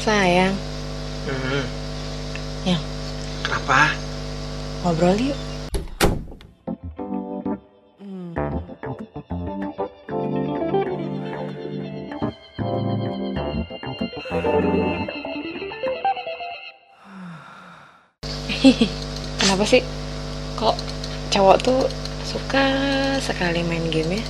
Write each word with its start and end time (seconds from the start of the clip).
Sayang, 0.00 0.56
Hmm. 1.28 1.64
Ya. 2.64 2.80
Kenapa? 3.44 3.92
ngobrol 4.80 5.12
yuk. 5.20 5.36
Kenapa 19.40 19.64
sih 19.64 19.84
kok 20.56 20.76
cowok 21.28 21.56
tuh 21.60 21.80
suka 22.24 22.64
sekali 23.20 23.64
main 23.64 23.84
game 23.92 24.20
ya? 24.20 24.24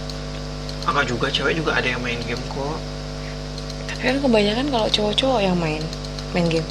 Enggak 0.89 1.07
juga, 1.07 1.27
cewek 1.30 1.55
juga 1.59 1.79
ada 1.79 1.87
yang 1.87 2.02
main 2.02 2.18
game 2.27 2.41
kok. 2.50 2.79
Kan 4.01 4.17
kebanyakan 4.25 4.67
kalau 4.73 4.89
cowok-cowok 4.89 5.41
yang 5.45 5.57
main 5.61 5.83
main 6.33 6.47
game. 6.48 6.65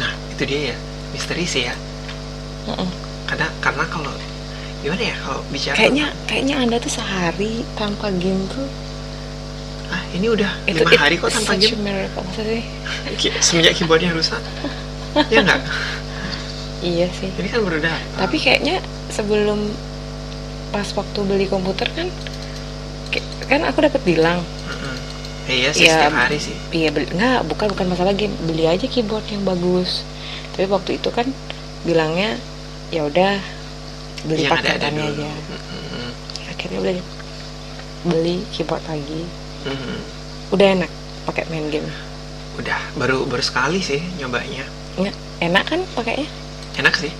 Nah, 0.00 0.10
itu 0.32 0.42
dia 0.48 0.72
ya. 0.72 0.76
Misteri 1.12 1.44
sih 1.44 1.68
ya. 1.68 1.74
Mm-mm. 2.66 2.88
Karena 3.28 3.48
karena 3.60 3.84
kalau 3.86 4.12
gimana 4.80 5.00
ya 5.00 5.16
kalau 5.20 5.40
bicara 5.48 5.76
Kayaknya 5.76 6.06
kayaknya 6.28 6.56
anda 6.60 6.76
tuh 6.76 6.92
sehari 6.92 7.64
tanpa 7.76 8.12
game 8.12 8.44
tuh 8.52 8.68
ah 9.92 10.00
ini 10.16 10.32
udah 10.32 10.48
itu 10.64 10.80
lima 10.80 10.92
it- 10.92 11.00
hari 11.00 11.14
kok 11.20 11.28
tanpa 11.32 11.56
game 11.60 11.80
miracle. 11.84 12.24
Masa 12.24 12.42
sih? 12.44 12.62
Semenjak 13.44 13.72
keyboardnya 13.76 14.12
rusak 14.16 14.40
ya 15.32 15.40
enggak 15.40 15.60
Iya 16.84 17.08
sih. 17.16 17.32
ini 17.32 17.48
kan 17.48 17.64
datang 17.64 17.96
Tapi 18.20 18.36
kayaknya 18.36 18.76
sebelum 19.08 19.72
pas 20.68 20.88
waktu 20.92 21.20
beli 21.24 21.46
komputer 21.48 21.88
kan 21.96 22.08
kan 23.48 23.60
aku 23.64 23.84
dapat 23.84 24.00
bilang. 24.04 24.40
Iya 25.46 25.70
sih 25.70 25.84
Ya, 25.84 25.94
setiap 26.00 26.14
hari 26.16 26.38
sih. 26.40 26.56
iya 26.72 26.88
beli 26.88 27.06
nggak 27.10 27.44
bukan 27.46 27.66
bukan 27.76 27.86
masalah 27.90 28.12
game. 28.12 28.32
Beli 28.44 28.64
aja 28.64 28.86
keyboard 28.88 29.24
yang 29.28 29.44
bagus. 29.44 30.02
Tapi 30.54 30.70
waktu 30.70 30.96
itu 30.96 31.08
kan 31.10 31.28
bilangnya 31.82 32.38
ya 32.88 33.04
udah 33.04 33.36
beli 34.24 34.48
yang 34.48 34.52
paketannya 34.56 35.04
aja. 35.04 35.28
Mm-mm. 35.28 36.08
akhirnya 36.48 36.78
beli 36.80 37.00
beli 38.04 38.36
keyboard 38.52 38.84
lagi. 38.88 39.22
Mm-mm. 39.64 39.98
udah 40.52 40.66
enak 40.80 40.90
pakai 41.24 41.44
main 41.48 41.68
game. 41.68 41.88
Udah 42.56 42.78
baru 42.94 43.26
baru 43.26 43.42
sekali 43.42 43.82
sih 43.82 44.00
nyobanya. 44.16 44.64
Nggak 44.96 45.16
enak 45.42 45.64
kan 45.66 45.80
pakainya? 45.92 46.28
Enak 46.78 46.94
sih. 46.96 47.12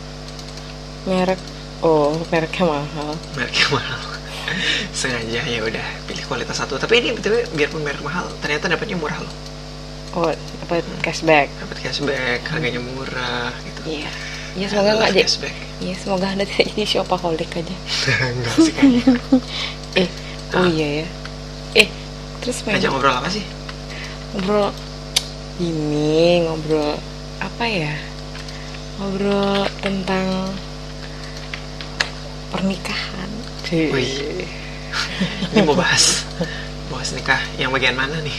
Merek 1.05 1.41
oh 1.83 2.17
mereknya 2.33 2.65
mahal. 2.65 3.13
Mereknya 3.37 3.69
mahal 3.69 4.01
sengaja 4.98 5.41
ya 5.45 5.61
udah 5.62 5.87
pilih 6.05 6.25
kualitas 6.27 6.56
satu 6.56 6.77
tapi 6.77 7.00
ini 7.00 7.14
betul 7.14 7.41
biarpun 7.53 7.83
merek 7.83 8.03
mahal 8.03 8.27
ternyata 8.39 8.69
dapatnya 8.69 8.97
murah 8.97 9.19
loh 9.19 9.33
oh 10.14 10.31
dapat 10.62 10.84
cashback 11.01 11.48
dapat 11.59 11.77
cashback 11.83 12.41
harganya 12.48 12.81
murah 12.81 13.51
gitu 13.62 13.81
iya 13.86 14.11
ya 14.55 14.67
semoga 14.70 14.91
I 14.91 14.97
nggak 14.97 15.11
love 15.11 15.17
jadi 15.17 15.25
cashback 15.27 15.56
Iya, 15.75 15.95
semoga 15.98 16.27
Anda 16.31 16.47
tidak 16.47 16.70
jadi 16.70 16.84
shopaholic 16.95 17.51
aja. 17.51 17.77
enggak 18.31 18.56
sih 18.56 18.73
kayaknya 18.73 19.03
Eh, 19.98 20.09
oh 20.55 20.62
Ah. 20.62 20.70
iya 20.70 20.89
ya. 21.03 21.06
Eh, 21.75 21.89
terus 22.39 22.62
main 22.62 22.79
ngajak 22.79 22.95
ngobrol 22.95 23.11
apa 23.12 23.29
sih 23.29 23.42
ngobrol 24.33 24.70
ini 25.58 26.47
ngobrol 26.47 26.95
apa 27.39 27.64
ya? 27.67 27.91
Ngobrol 28.97 29.67
tentang 29.83 30.27
pernikahan. 32.48 33.31
Wih. 33.70 34.45
ini 35.51 35.61
mau 35.65 35.75
bahas 35.75 36.23
bahas 36.87 37.11
nikah 37.12 37.41
yang 37.57 37.70
bagian 37.70 37.97
mana 37.97 38.15
nih 38.20 38.37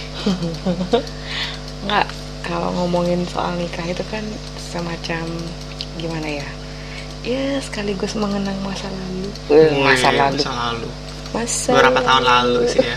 Enggak, 1.86 2.08
kalau 2.42 2.70
ngomongin 2.74 3.26
soal 3.28 3.54
nikah 3.58 3.86
itu 3.86 4.02
kan 4.08 4.24
semacam 4.58 5.26
gimana 5.96 6.42
ya? 6.42 6.48
Ya, 7.22 7.58
sekaligus 7.58 8.14
mengenang 8.14 8.54
masa 8.62 8.86
lalu. 8.86 9.30
Eh, 9.50 9.70
masa 9.82 10.10
Wih, 10.10 10.18
lalu. 10.18 10.38
masa 10.38 10.52
lalu 10.54 10.90
Masa 11.34 11.70
beberapa 11.74 12.00
tahun 12.02 12.24
lalu 12.24 12.60
sih 12.70 12.80
ya 12.86 12.96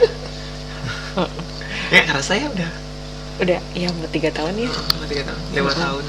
ya 1.91 2.00
karena 2.05 2.22
saya 2.22 2.45
udah 2.49 2.71
Udah, 3.39 3.59
ya 3.72 3.87
udah 3.89 4.10
tiga 4.10 4.31
tahun 4.34 4.55
ya. 4.59 4.66
oh, 4.69 5.06
tiga 5.06 5.22
tahun 5.25 5.41
lima 5.55 5.72
tahun 5.72 6.05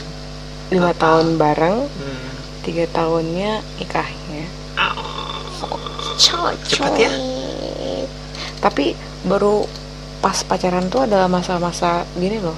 Lima 0.70 0.92
tahun 0.94 1.26
bareng, 1.36 1.78
hmm. 1.90 2.30
tiga 2.62 2.86
tahunnya 2.90 3.52
nikahnya. 3.78 4.46
Oh. 4.78 5.09
Cepet 6.20 6.58
Cepet 6.68 6.94
ya? 7.00 7.12
Tapi 8.60 8.92
baru 9.24 9.64
pas 10.20 10.36
pacaran 10.44 10.92
tuh 10.92 11.08
adalah 11.08 11.32
masa-masa 11.32 12.04
gini 12.20 12.44
loh. 12.44 12.56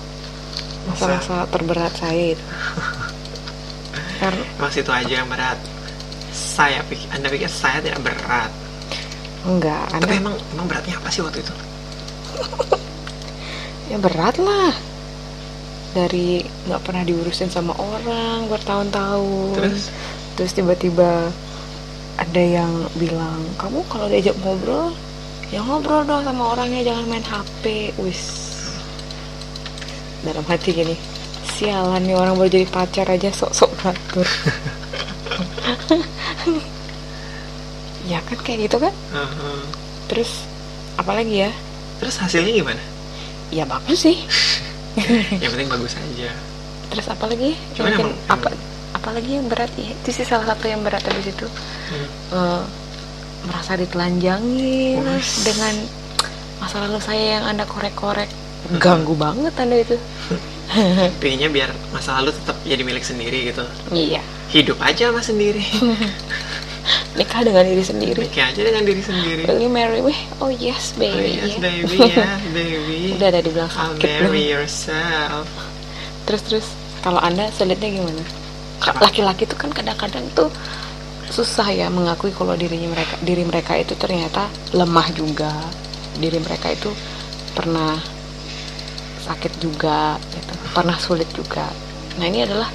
Masa-masa 0.89 1.45
terberat 1.53 1.93
saya 1.93 2.33
itu. 2.33 2.45
Karena 4.21 4.43
Mas 4.57 4.73
itu 4.77 4.89
aja 4.89 5.13
yang 5.21 5.29
berat 5.29 5.57
saya 6.31 6.79
pikir 6.87 7.07
anda 7.11 7.27
pikir 7.27 7.51
saya 7.51 7.83
tidak 7.83 7.99
berat 8.07 8.51
enggak, 9.41 9.89
tapi 9.89 10.05
Anda 10.05 10.21
emang 10.21 10.35
emang 10.53 10.65
beratnya 10.69 10.95
apa 11.01 11.09
sih 11.09 11.21
waktu 11.25 11.41
itu 11.41 11.53
ya 13.91 13.97
berat 13.99 14.37
lah. 14.39 14.71
Dari 15.91 16.39
nggak 16.71 16.81
pernah 16.87 17.03
diurusin 17.03 17.51
sama 17.51 17.75
orang 17.75 18.47
bertahun-tahun. 18.47 19.51
terus 19.59 19.91
Terus 20.39 20.51
tiba-tiba 20.55 21.27
ada 22.17 22.41
yang 22.41 22.71
bilang, 22.97 23.39
kamu 23.55 23.83
kalau 23.87 24.07
diajak 24.11 24.35
ngobrol, 24.43 24.91
ya 25.53 25.61
ngobrol 25.63 26.03
dong 26.03 26.23
sama 26.25 26.55
orangnya, 26.57 26.91
jangan 26.91 27.05
main 27.07 27.23
HP. 27.23 27.95
Wis. 28.01 28.21
Dalam 30.21 30.45
hati 30.45 30.69
gini, 30.73 30.95
sialan 31.57 32.03
nih 32.05 32.13
orang 32.13 32.37
baru 32.37 32.49
jadi 32.51 32.67
pacar 32.69 33.07
aja 33.09 33.29
sok-sok 33.33 33.71
ngatur. 33.81 34.27
ya 38.11 38.19
kan 38.25 38.37
kayak 38.43 38.67
gitu 38.67 38.77
kan? 38.81 38.93
uh-huh. 39.13 39.61
Terus 40.11 40.43
apalagi 40.99 41.47
ya? 41.47 41.51
terus 42.01 42.17
hasilnya 42.17 42.49
gimana 42.49 42.81
Ya 43.53 43.63
bagus 43.67 44.03
sih. 44.03 44.17
yang 45.41 45.51
penting 45.53 45.69
bagus 45.69 45.93
aja 45.95 46.33
Terus 46.91 47.05
apalagi? 47.07 47.55
Cuman 47.77 47.91
emang- 47.95 48.17
apa? 48.27 48.49
Apalagi 49.01 49.41
yang 49.41 49.49
berat 49.49 49.73
ya? 49.75 49.89
Itu 49.91 50.13
sih 50.13 50.23
salah 50.23 50.45
satu 50.45 50.69
yang 50.69 50.85
berat 50.85 51.01
habis 51.01 51.33
itu. 51.33 51.47
Hmm. 51.89 52.07
eh, 52.37 52.63
merasa 53.45 53.73
ditelanjangin 53.73 55.01
Wes. 55.01 55.41
dengan 55.41 55.73
masa 56.61 56.77
lalu 56.85 57.01
saya 57.01 57.41
yang 57.41 57.45
anda 57.49 57.65
korek-korek 57.65 58.29
ganggu 58.77 59.17
banget 59.17 59.53
anda 59.57 59.81
itu 59.81 59.97
Pengennya 61.19 61.49
biar 61.51 61.69
masa 61.91 62.21
lalu 62.21 62.31
tetap 62.31 62.55
jadi 62.63 62.81
milik 62.85 63.01
sendiri 63.01 63.49
gitu 63.49 63.65
iya 63.89 64.21
hidup 64.53 64.77
aja 64.77 65.09
sama 65.09 65.25
sendiri 65.25 65.65
nikah 67.17 67.41
dengan 67.43 67.65
diri 67.65 67.83
sendiri 67.83 68.21
Nikah 68.23 68.53
aja 68.53 68.61
dengan 68.61 68.83
diri 68.85 69.01
sendiri 69.03 69.41
will 69.49 69.59
you 69.59 69.71
marry 69.73 70.05
me 70.05 70.13
oh 70.37 70.53
yes 70.53 70.93
Oh, 70.95 71.01
baby 71.01 71.41
yes 71.41 71.57
ya. 71.57 71.59
baby 71.59 71.97
yes 72.13 72.39
baby 72.53 72.99
udah 73.17 73.27
ada 73.33 73.39
dibilang 73.41 73.71
I'll 73.73 73.97
sakit 73.97 74.05
belum 74.21 74.31
marry 74.31 74.43
yourself 74.53 75.49
terus 76.29 76.41
terus 76.45 76.67
kalau 77.01 77.17
anda 77.17 77.49
sulitnya 77.57 77.89
gimana? 77.97 78.21
Laki-laki 78.81 79.45
tuh 79.45 79.57
kan 79.57 79.69
kadang-kadang 79.69 80.25
tuh 80.33 80.49
susah 81.31 81.71
ya 81.71 81.87
mengakui 81.87 82.35
kalau 82.35 82.57
dirinya 82.59 82.91
mereka 82.91 83.15
diri 83.23 83.43
mereka 83.47 83.77
itu 83.79 83.93
ternyata 83.95 84.49
lemah 84.75 85.07
juga. 85.15 85.53
Diri 86.19 86.37
mereka 86.43 86.73
itu 86.73 86.91
pernah 87.55 87.95
sakit 89.23 89.53
juga 89.61 90.19
gitu. 90.33 90.53
Pernah 90.75 90.97
sulit 90.99 91.29
juga. 91.31 91.65
Nah 92.19 92.25
ini 92.27 92.43
adalah 92.43 92.67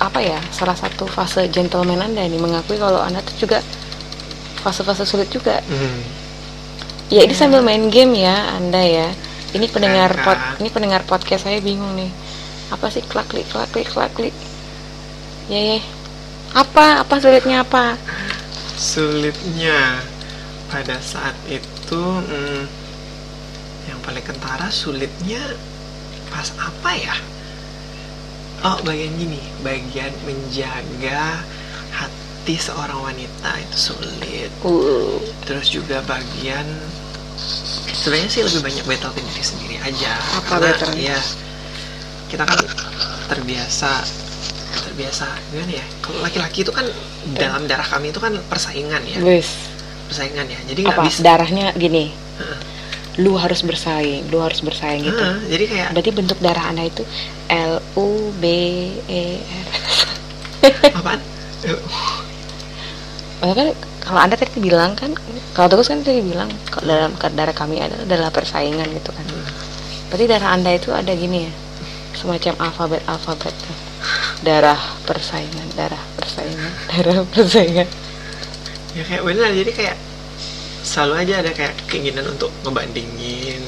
apa 0.00 0.18
ya 0.24 0.40
salah 0.48 0.72
satu 0.72 1.04
fase 1.04 1.44
gentleman 1.52 2.00
anda 2.00 2.24
ini 2.24 2.40
mengakui 2.40 2.80
kalau 2.80 3.04
anda 3.04 3.20
tuh 3.20 3.46
juga 3.46 3.60
fase-fase 4.64 5.04
sulit 5.04 5.28
juga. 5.28 5.60
Hmm. 5.68 6.00
ya 7.10 7.26
ini 7.26 7.34
sambil 7.34 7.60
main 7.60 7.88
game 7.92 8.16
ya 8.16 8.56
anda 8.56 8.80
ya. 8.80 9.08
Ini 9.50 9.66
pendengar 9.66 10.14
pod, 10.22 10.38
Kak. 10.38 10.62
ini 10.62 10.68
pendengar 10.70 11.02
podcast 11.02 11.42
saya 11.42 11.58
bingung 11.58 11.98
nih. 11.98 12.10
Apa 12.70 12.86
sih 12.86 13.02
klak 13.02 13.26
klik 13.30 13.50
klak 13.50 13.66
klik 15.50 15.58
ya 15.58 15.62
ya. 15.74 15.80
Apa? 16.54 17.02
Apa 17.02 17.14
sulitnya 17.18 17.66
apa? 17.66 17.98
Sulitnya 18.78 19.98
pada 20.70 21.02
saat 21.02 21.34
itu 21.50 21.98
hmm, 21.98 22.62
yang 23.90 23.98
paling 24.06 24.22
kentara 24.22 24.70
sulitnya 24.70 25.42
pas 26.30 26.54
apa 26.54 26.90
ya? 26.94 27.16
Oh 28.62 28.78
bagian 28.86 29.10
gini 29.18 29.42
bagian 29.66 30.14
menjaga 30.22 31.42
hati 31.90 32.54
seorang 32.54 33.02
wanita 33.02 33.50
itu 33.58 33.90
sulit. 33.90 34.50
Uh. 34.62 35.18
Terus 35.50 35.66
juga 35.74 35.98
bagian 36.06 36.66
sebenarnya 37.90 38.30
sih 38.30 38.42
lebih 38.46 38.62
banyak 38.62 38.84
battle 38.86 39.12
ke 39.18 39.20
diri 39.26 39.42
sendiri 39.42 39.76
aja. 39.82 40.14
Apa 40.38 40.62
karena 40.62 40.66
battle-nya? 40.78 41.18
ya 41.18 41.20
kita 42.30 42.46
kan 42.46 42.58
terbiasa 43.26 43.90
terbiasa 44.90 45.30
gimana 45.54 45.72
ya. 45.78 45.86
Kalau 46.02 46.18
laki-laki 46.20 46.66
itu 46.66 46.72
kan 46.74 46.86
dalam 47.38 47.70
darah 47.70 47.86
kami 47.86 48.10
itu 48.10 48.18
kan 48.18 48.34
persaingan 48.50 49.00
ya. 49.06 49.22
Wis 49.22 49.70
persaingan 50.10 50.50
ya. 50.50 50.58
Jadi 50.66 50.80
nggak 50.82 51.06
bisa 51.06 51.22
darahnya 51.22 51.70
gini. 51.78 52.10
Lu 53.18 53.36
harus 53.36 53.62
bersaing 53.62 54.26
lu 54.32 54.42
harus 54.42 54.64
bersaing 54.64 55.06
gitu. 55.06 55.18
Heeh, 55.18 55.38
jadi 55.50 55.64
kayak 55.66 55.88
berarti 55.94 56.10
bentuk 56.14 56.38
darah 56.42 56.64
anda 56.72 56.86
itu 56.86 57.06
L 57.52 57.78
U 57.94 58.34
B 58.38 58.44
E 59.06 59.38
R. 59.38 59.68
Apaan? 60.94 61.20
Maksudnya 63.40 63.54
kan 63.54 63.68
kalau 64.00 64.20
anda 64.20 64.34
tadi 64.38 64.56
bilang 64.58 64.92
kan 64.96 65.12
kalau 65.52 65.68
terus 65.68 65.90
kan 65.90 66.00
tadi 66.00 66.22
bilang 66.24 66.48
kalau 66.72 66.90
dalam 66.90 67.12
darah 67.36 67.54
kami 67.54 67.82
adalah 67.82 68.02
adalah 68.08 68.30
persaingan 68.32 68.88
gitu 68.88 69.10
kan. 69.12 69.26
Berarti 70.08 70.24
darah 70.26 70.50
anda 70.56 70.70
itu 70.72 70.90
ada 70.90 71.12
gini 71.12 71.46
ya? 71.46 71.52
Semacam 72.16 72.54
alfabet 72.62 73.02
alfabet 73.04 73.52
tuh. 73.52 73.76
Darah 74.40 74.80
persaingan 75.04 75.68
darah 75.76 76.00
persaingan 76.16 76.72
darah 76.90 77.18
persaingan. 77.28 77.88
Ya 78.96 79.02
kayak 79.06 79.22
bener 79.22 79.52
jadi 79.54 79.72
kayak 79.72 79.96
selalu 80.82 81.14
aja 81.22 81.34
ada 81.44 81.52
kayak 81.52 81.76
keinginan 81.86 82.26
untuk 82.26 82.50
ngebandingin. 82.64 83.62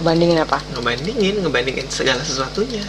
Bandingin 0.00 0.40
apa? 0.42 0.58
Ngebandingin 0.74 1.44
ngebandingin 1.44 1.86
segala 1.88 2.20
sesuatunya. 2.24 2.82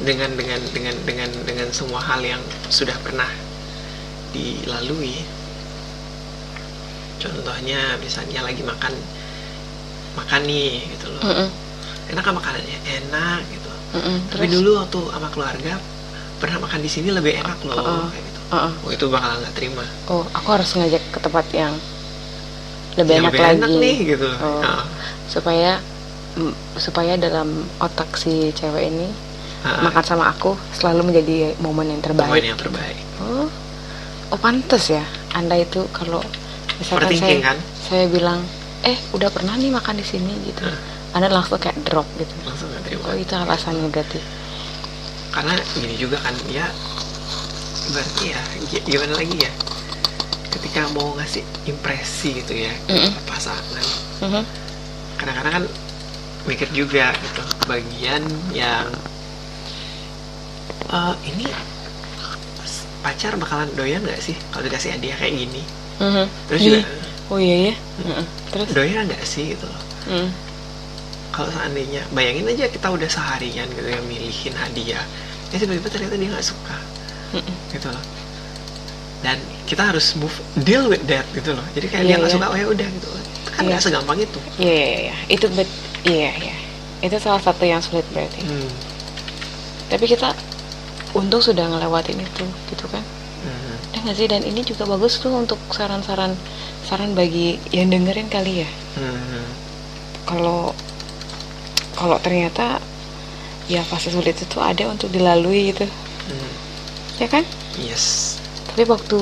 Dengan 0.00 0.32
dengan 0.32 0.58
dengan 0.72 0.96
dengan 1.04 1.28
dengan 1.44 1.68
semua 1.76 2.00
hal 2.00 2.24
yang 2.24 2.40
sudah 2.72 2.96
pernah 3.04 3.28
dilalui. 4.32 5.20
Contohnya 7.20 8.00
misalnya 8.00 8.40
lagi 8.40 8.64
makan 8.64 8.96
makan 10.16 10.40
nih 10.48 10.80
gitu 10.96 11.12
loh. 11.12 11.22
Mm-mm, 11.22 11.48
enak 12.16 12.22
kan 12.24 12.32
makanannya? 12.32 12.78
Enak 13.04 13.40
gitu 13.52 13.59
mm-mm. 13.94 14.16
tapi 14.30 14.46
Terus? 14.46 14.54
dulu 14.60 14.70
waktu 14.78 14.98
sama 15.10 15.28
keluarga 15.34 15.72
pernah 16.40 16.56
makan 16.64 16.80
di 16.80 16.90
sini 16.90 17.08
lebih 17.12 17.32
enak 17.42 17.58
loh 17.68 17.74
Uh-uh. 17.76 18.06
kayak 18.08 18.24
gitu 18.24 18.40
Uh-uh. 18.50 18.72
oh 18.86 18.90
itu 18.90 19.04
bakal 19.12 19.30
nggak 19.40 19.54
terima 19.54 19.84
oh 20.08 20.24
aku 20.34 20.48
harus 20.54 20.70
ngajak 20.74 21.02
ke 21.12 21.18
tempat 21.20 21.46
yang 21.52 21.74
lebih 22.98 23.14
Yang 23.18 23.22
enak 23.22 23.32
lebih 23.32 23.42
lagi 23.42 23.58
enak 23.60 23.72
nih 23.78 23.96
gitu 24.16 24.28
Oh. 24.40 24.60
Nah, 24.62 24.84
supaya 25.30 25.72
supaya 26.78 27.18
dalam 27.18 27.66
otak 27.82 28.14
si 28.14 28.54
cewek 28.54 28.86
ini 28.86 29.10
uh, 29.66 29.82
makan 29.82 30.04
sama 30.06 30.30
aku 30.30 30.54
selalu 30.74 31.10
menjadi 31.10 31.58
momen 31.58 31.90
yang 31.90 32.02
terbaik 32.02 32.30
pemain 32.30 32.46
yang 32.54 32.60
terbaik 32.60 32.98
Oh, 33.20 33.46
oh 34.32 34.38
pantes 34.40 34.88
ya. 34.88 35.04
Anda 35.36 35.60
itu 35.60 35.84
kalau 35.92 36.24
misalkan 36.80 37.12
saya, 37.20 37.36
kan 37.44 37.56
saya 37.84 38.08
bilang, 38.08 38.40
eh 38.80 38.96
udah 39.12 39.28
pernah 39.28 39.54
nih 39.60 39.68
makan 39.68 40.00
di 40.00 40.06
sini 40.08 40.32
gitu. 40.48 40.64
Hmm. 40.64 40.80
Anda 41.10 41.26
langsung 41.28 41.58
kayak 41.58 41.78
drop 41.82 42.06
gitu. 42.14 42.30
langsung 42.42 42.68
nggak 42.68 42.82
terima 42.84 43.02
Oh 43.04 43.16
itu 43.16 43.32
alasannya 43.32 43.88
berarti. 43.88 44.20
karena 45.30 45.54
gini 45.72 45.94
juga 45.94 46.18
kan 46.18 46.34
ya 46.48 46.66
berarti 47.88 48.24
ya 48.28 48.40
gi- 48.64 48.84
gimana 48.84 49.14
lagi 49.14 49.36
ya 49.36 49.50
ketika 50.50 50.90
mau 50.90 51.14
ngasih 51.14 51.42
impresi 51.64 52.34
gitu 52.36 52.52
ya 52.56 52.70
ke 52.84 52.92
Mm-mm. 52.92 53.10
pasangan 53.24 53.84
Mhm. 54.20 54.42
kadang-kadang 55.16 55.52
kan 55.52 55.64
mikir 56.42 56.66
juga 56.70 57.14
gitu 57.16 57.42
bagian 57.64 58.22
yang 58.50 58.86
eh, 60.88 61.14
ini 61.24 61.46
pacar 63.00 63.32
bakalan 63.34 63.70
doyan 63.72 64.02
nggak 64.02 64.20
sih 64.20 64.34
kalau 64.50 64.66
dikasih 64.66 64.92
hadiah 64.92 65.16
kayak 65.16 65.34
gini 65.36 65.62
Mhm. 65.98 66.24
terus 66.46 66.60
Iya. 66.60 66.68
juga 66.68 66.80
Oh 67.30 67.38
iya 67.38 67.56
ya. 67.70 67.74
Mhm. 68.02 68.24
Terus. 68.50 68.68
doyan 68.74 69.06
nggak 69.06 69.22
sih 69.22 69.54
gitu 69.54 69.64
loh 69.64 69.80
Mhm. 70.08 70.28
Kalau 71.40 71.50
seandainya 71.50 72.02
bayangin 72.10 72.44
aja 72.46 72.68
kita 72.68 72.86
udah 72.86 73.08
seharian 73.08 73.64
gitu 73.66 73.88
ya 73.88 74.00
milihin 74.04 74.52
hadiah 74.54 75.04
ya 75.48 75.56
tiba-tiba 75.56 75.88
ternyata 75.88 76.14
dia 76.14 76.28
nggak 76.28 76.44
suka 76.46 76.76
Mhm. 77.30 77.54
gitu 77.70 77.88
loh 77.88 78.04
dan 79.20 79.36
kita 79.64 79.82
harus 79.86 80.12
move 80.14 80.34
deal 80.58 80.84
with 80.86 81.00
that 81.06 81.24
gitu 81.30 81.52
loh 81.52 81.64
jadi 81.72 81.86
kayak 81.86 82.02
Iya, 82.02 82.06
dia 82.06 82.16
nggak 82.18 82.28
iya. 82.28 82.36
suka 82.36 82.46
oh 82.48 82.56
ya 82.56 82.66
udah 82.68 82.88
gitu 82.88 83.08
Itu 83.40 83.50
kan 83.50 83.60
Iya. 83.60 83.68
nggak 83.70 83.82
segampang 83.82 84.18
itu 84.18 84.38
Iya 84.56 84.74
iya 84.74 84.98
iya. 85.00 85.14
Itu 85.28 85.46
bet. 85.50 85.70
Iya 86.02 86.30
iya. 86.38 86.56
Itu 87.00 87.16
salah 87.16 87.38
satu 87.38 87.62
yang 87.62 87.80
sulit 87.80 88.04
berarti. 88.10 88.40
hmm. 88.42 88.68
Tapi 89.88 90.04
kita 90.06 90.36
untung 91.12 91.40
sudah 91.40 91.64
ngelewatin 91.66 92.18
itu 92.18 92.44
gitu 92.68 92.84
kan. 92.86 93.00
Hmm. 93.40 93.76
Ya 93.90 93.98
nggak 94.02 94.16
sih 94.16 94.26
dan 94.26 94.42
ini 94.42 94.60
juga 94.60 94.84
bagus 94.84 95.16
tuh 95.16 95.32
untuk 95.32 95.56
saran-saran 95.68 96.36
saran 96.82 97.12
bagi 97.12 97.56
yang 97.70 97.88
dengerin 97.88 98.28
kali 98.28 98.64
ya. 98.64 98.70
Hmm. 98.92 99.44
kalau 100.22 100.70
kalau 102.00 102.16
ternyata 102.16 102.80
ya 103.68 103.84
fase 103.84 104.08
sulit 104.08 104.32
itu 104.34 104.56
ada 104.56 104.88
untuk 104.88 105.12
dilalui 105.12 105.70
gitu. 105.70 105.84
Hmm. 105.84 106.52
ya 107.20 107.28
kan? 107.28 107.44
Yes. 107.76 108.40
Tapi 108.66 108.88
waktu 108.88 109.18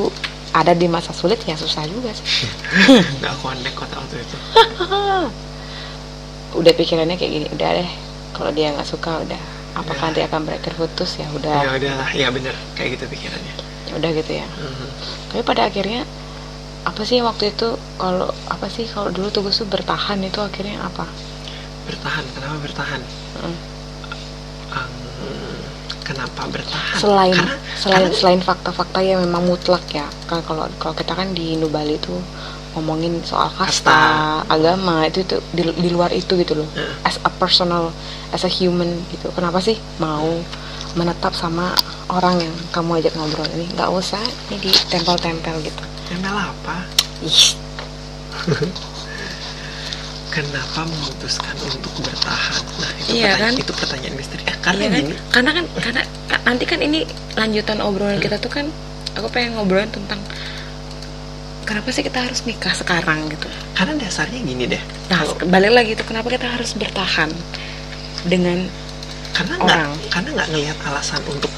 ada 0.49 0.73
di 0.73 0.87
masa 0.87 1.11
sulit 1.11 1.43
ya 1.43 1.59
susah 1.59 1.83
juga 1.85 2.15
sih. 2.15 2.47
Nggak 3.19 3.35
connect 3.43 3.75
kota 3.75 3.99
waktu 3.99 4.23
itu. 4.23 4.37
Udah 6.59 6.73
pikirannya 6.73 7.15
kayak 7.15 7.33
gini 7.35 7.47
udah 7.53 7.71
deh 7.77 7.91
kalau 8.33 8.51
dia 8.51 8.73
nggak 8.73 8.89
suka 8.89 9.21
udah. 9.21 9.43
Apakah 9.77 10.01
Ya. 10.01 10.11
nanti 10.11 10.21
akan 10.25 10.41
berakhir 10.43 10.73
putus? 10.75 11.21
Ya 11.21 11.29
ya 11.29 11.71
udah 11.77 12.09
ya 12.17 12.29
bener 12.33 12.55
kayak 12.73 12.97
gitu 12.97 13.05
pikirannya. 13.11 13.55
Ya 13.89 13.93
udah 13.95 14.11
gitu 14.17 14.33
ya. 14.33 14.47
Hmm. 14.49 14.89
tapi 15.29 15.45
pada 15.45 15.69
akhirnya 15.69 16.09
apa 16.89 17.05
sih 17.05 17.21
waktu 17.21 17.53
itu 17.53 17.77
kalau 18.01 18.33
apa 18.49 18.67
sih 18.73 18.89
kalau 18.89 19.13
dulu 19.13 19.29
tugas 19.29 19.61
tuh 19.61 19.69
bertahan 19.69 20.17
itu 20.25 20.41
akhirnya 20.41 20.81
apa 20.81 21.05
bertahan? 21.89 22.25
Kenapa 22.31 22.57
bertahan? 22.61 23.01
Mm. 23.39 23.57
Ang, 24.69 24.93
kenapa 26.03 26.43
bertahan? 26.47 26.97
Selain 26.97 27.33
karena 27.33 27.57
selain 27.75 28.05
karena- 28.05 28.15
selain 28.15 28.41
fakta-fakta 28.41 28.99
yang 29.01 29.21
memang 29.23 29.45
mutlak 29.45 29.85
ya. 29.89 30.05
Kan 30.25 30.45
kalau 30.45 30.69
kalau 30.77 30.93
kita 30.93 31.13
kan 31.13 31.33
di 31.33 31.57
Nubali 31.57 31.97
itu 31.97 32.13
ngomongin 32.77 33.25
soal 33.25 33.49
kasta, 33.51 33.91
Kasta. 33.91 34.45
agama 34.47 35.03
itu 35.03 35.25
itu 35.25 35.37
di, 35.51 35.63
di 35.65 35.89
luar 35.89 36.13
itu 36.13 36.37
gitu 36.37 36.53
loh. 36.55 36.69
Heeh. 36.73 36.95
as 37.03 37.17
a 37.19 37.31
personal 37.33 37.91
as 38.31 38.45
a 38.45 38.51
human 38.51 38.87
gitu. 39.09 39.33
Kenapa 39.33 39.59
sih 39.59 39.81
mau 39.97 40.29
menetap 40.95 41.33
sama 41.33 41.73
orang 42.09 42.39
yang 42.39 42.55
kamu 42.71 43.01
ajak 43.01 43.13
ngobrol 43.17 43.49
ini? 43.53 43.67
Nggak 43.73 43.89
usah 43.91 44.21
ini 44.49 44.69
ditempel-tempel 44.69 45.65
gitu. 45.65 45.83
Tempel 46.07 46.35
apa? 46.35 46.77
Ih 47.25 47.57
kenapa 50.39 50.81
memutuskan 50.85 51.55
untuk 51.61 51.91
bertahan? 51.99 52.63
Nah 52.77 52.91
itu 52.97 53.11
Iya, 53.13 53.35
pertanyaan, 53.35 53.41
kan? 53.51 53.53
itu 53.59 53.73
pertanyaan 53.75 54.15
misteri. 54.15 54.43
Eh, 54.45 54.57
karena 54.59 54.81
Iya 54.81 54.89
kan? 54.89 54.99
gini. 55.03 55.15
Karena 55.29 55.51
kan 55.53 55.65
karena 55.77 56.01
ka- 56.27 56.43
nanti 56.45 56.65
kan 56.65 56.79
ini 56.79 56.99
lanjutan 57.35 57.79
obrolan 57.81 58.19
kita 58.19 58.37
tuh 58.37 58.49
kan 58.49 58.67
aku 59.13 59.27
pengen 59.29 59.51
ngobrolin 59.55 59.91
tentang 59.91 60.21
kenapa 61.65 61.91
sih 61.91 62.01
kita 62.01 62.23
harus 62.23 62.41
nikah 62.45 62.73
sekarang 62.73 63.27
gitu. 63.29 63.49
Karena 63.73 63.99
dasarnya 63.99 64.39
gini 64.39 64.65
deh. 64.67 64.83
Nah, 65.09 65.19
kalau 65.21 65.35
balik 65.45 65.73
lagi 65.73 65.91
tuh 65.93 66.07
kenapa 66.07 66.29
kita 66.29 66.47
harus 66.47 66.71
bertahan 66.73 67.31
dengan 68.25 68.65
karena 69.31 69.55
orang. 69.59 69.91
karena 70.09 70.29
nggak 70.35 70.49
ngelihat 70.49 70.77
alasan 70.85 71.21
untuk 71.27 71.51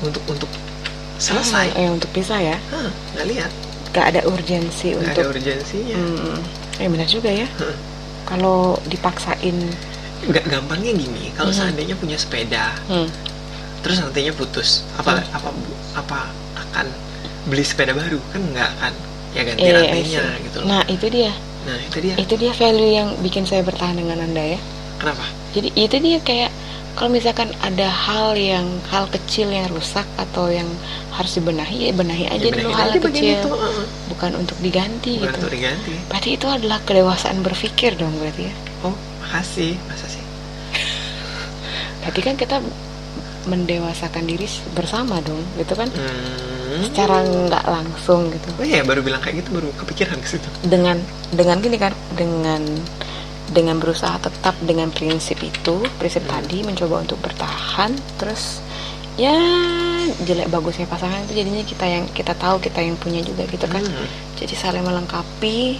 untuk 0.00 0.22
untuk 0.26 0.50
selesai. 1.18 1.74
Eh, 1.74 1.86
untuk 1.86 2.10
pisah 2.10 2.40
ya, 2.40 2.56
Hah, 2.70 2.90
nggak 3.14 3.26
lihat. 3.28 3.50
Gak 3.92 4.06
ada 4.08 4.20
urgensi 4.24 4.96
ada 4.96 5.04
untuk. 5.12 5.36
urgensinya. 5.36 6.00
Hmm, 6.00 6.40
eh 6.82 6.90
benar 6.90 7.06
juga 7.06 7.30
ya. 7.30 7.46
Heeh. 7.48 7.76
Kalau 8.30 8.78
dipaksain, 8.86 9.56
nggak 10.22 10.46
gampangnya 10.46 10.94
gini 10.94 11.34
kalau 11.34 11.50
Mhm. 11.50 11.58
seandainya 11.58 11.94
punya 11.98 12.14
sepeda 12.14 12.70
hmm, 12.86 13.10
terus 13.82 13.98
nantinya 13.98 14.30
putus 14.30 14.86
apa 14.94 15.18
Hmm. 15.18 15.34
apa 15.34 15.50
apa 15.98 16.18
akan 16.54 16.86
beli 17.44 17.66
sepeda 17.66 17.90
baru 17.90 18.22
kan 18.30 18.38
nggak 18.38 18.68
akan 18.78 18.92
ya 19.34 19.42
ganti 19.42 19.66
eh, 19.66 19.74
rantainya 19.74 20.22
gitu 20.46 20.56
loh 20.62 20.66
Nah 20.70 20.82
itu 20.86 21.06
dia, 21.10 21.34
nah 21.66 21.74
itu 21.76 21.98
dia 21.98 22.14
itu 22.14 22.34
dia 22.38 22.52
value 22.54 22.92
yang 22.94 23.08
bikin 23.18 23.42
saya 23.42 23.66
bertahan 23.66 23.98
dengan 23.98 24.22
anda 24.22 24.54
ya. 24.54 24.58
kenapa 24.96 25.26
Jadi 25.52 25.68
itu 25.74 25.96
dia 25.98 26.18
kayak 26.22 26.50
kalau 26.92 27.08
misalkan 27.08 27.48
ada 27.64 27.88
hal 27.88 28.36
yang 28.36 28.68
hal 28.92 29.08
kecil 29.08 29.48
yang 29.48 29.64
rusak 29.72 30.04
atau 30.20 30.52
yang 30.52 30.68
harus 31.12 31.32
dibenahi, 31.36 31.88
ya 31.88 31.92
benahi 31.92 32.24
aja 32.28 32.44
Ya, 32.44 32.52
dulu 32.52 32.70
hal 32.72 32.88
kecil, 32.96 33.36
itu, 33.40 33.50
bukan 34.12 34.30
untuk 34.36 34.56
diganti 34.60 35.16
bukan 35.20 35.28
gitu. 35.28 35.38
untuk 35.40 35.52
diganti 35.52 35.92
Berarti 36.08 36.28
itu 36.36 36.46
adalah 36.48 36.78
kedewasaan 36.84 37.38
berpikir 37.40 37.96
dong 37.96 38.12
berarti 38.20 38.48
ya. 38.48 38.54
oh 38.84 38.94
makasih 39.24 39.76
masa 39.88 40.06
sih 40.08 40.24
Berarti 42.04 42.20
kan 42.20 42.34
kita 42.36 42.56
mendewasakan 43.42 44.22
diri 44.22 44.46
bersama 44.70 45.18
dong, 45.24 45.42
gitu 45.58 45.74
kan? 45.74 45.90
hmm. 45.90 46.86
Secara 46.88 47.20
nggak 47.24 47.64
langsung 47.68 48.32
gitu. 48.32 48.48
oh 48.56 48.64
iya 48.64 48.80
baru 48.84 49.00
bilang 49.04 49.20
kayak 49.20 49.44
gitu 49.44 49.60
baru 49.60 49.68
kepikiran 49.80 50.16
ke 50.20 50.28
situ 50.28 50.48
Dengan 50.64 50.96
dengan 51.32 51.60
gini 51.60 51.76
kan, 51.76 51.92
dengan 52.16 52.62
dengan 53.52 53.76
berusaha 53.78 54.16
tetap 54.18 54.56
dengan 54.64 54.88
prinsip 54.88 55.38
itu, 55.44 55.84
prinsip 56.00 56.24
Hmm. 56.26 56.40
tadi 56.40 56.64
mencoba 56.64 57.04
untuk 57.04 57.20
bertahan, 57.20 57.92
terus 58.16 58.64
ya 59.20 59.36
jelek 60.24 60.48
bagusnya 60.48 60.88
pasangan 60.88 61.20
itu 61.28 61.44
jadinya 61.44 61.60
kita 61.60 61.84
yang 61.84 62.04
kita 62.16 62.32
tahu 62.32 62.56
kita 62.64 62.80
yang 62.80 62.96
punya 62.96 63.20
juga 63.20 63.44
gitu 63.46 63.68
kan. 63.68 63.84
Hmm. 63.84 64.08
Jadi 64.40 64.54
saling 64.56 64.82
melengkapi, 64.82 65.76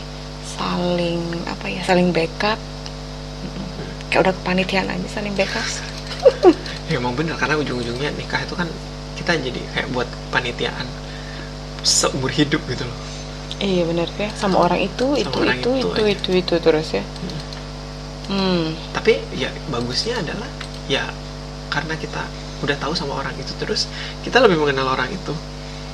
saling 0.55 1.21
apa 1.49 1.67
ya, 1.67 1.83
saling 1.83 2.12
backup. 2.12 2.61
Mm-mm. 3.43 3.88
Kayak 4.12 4.31
udah 4.31 4.35
kepanitiaan 4.37 4.87
aja 4.93 5.09
saling 5.09 5.33
backup. 5.33 5.64
ya 6.91 7.00
emang 7.00 7.17
bener 7.19 7.35
karena 7.35 7.59
ujung-ujungnya 7.59 8.14
nikah 8.14 8.41
itu 8.45 8.55
kan 8.55 8.69
kita 9.19 9.33
jadi 9.38 9.61
kayak 9.75 9.88
buat 9.95 10.09
panitiaan 10.31 10.87
seumur 11.83 12.31
hidup 12.31 12.62
gitu 12.71 12.85
loh 12.87 12.99
iya 13.62 13.83
benar 13.87 14.09
ya 14.19 14.31
sama 14.38 14.67
orang 14.67 14.87
itu 14.87 15.07
itu 15.19 15.38
orang 15.38 15.59
itu 15.59 15.71
itu 15.79 15.88
itu 15.88 16.02
aja. 16.02 16.14
itu 16.14 16.31
itu 16.43 16.55
terus 16.62 16.88
ya 16.95 17.02
hmm 17.02 17.51
tapi 18.95 19.19
ya 19.35 19.50
bagusnya 19.69 20.21
adalah 20.23 20.49
ya 20.87 21.09
karena 21.73 21.97
kita 21.97 22.23
udah 22.62 22.76
tahu 22.79 22.95
sama 22.95 23.19
orang 23.19 23.35
itu 23.41 23.50
terus 23.59 23.91
kita 24.23 24.38
lebih 24.38 24.62
mengenal 24.62 24.95
orang 24.95 25.11
itu. 25.11 25.35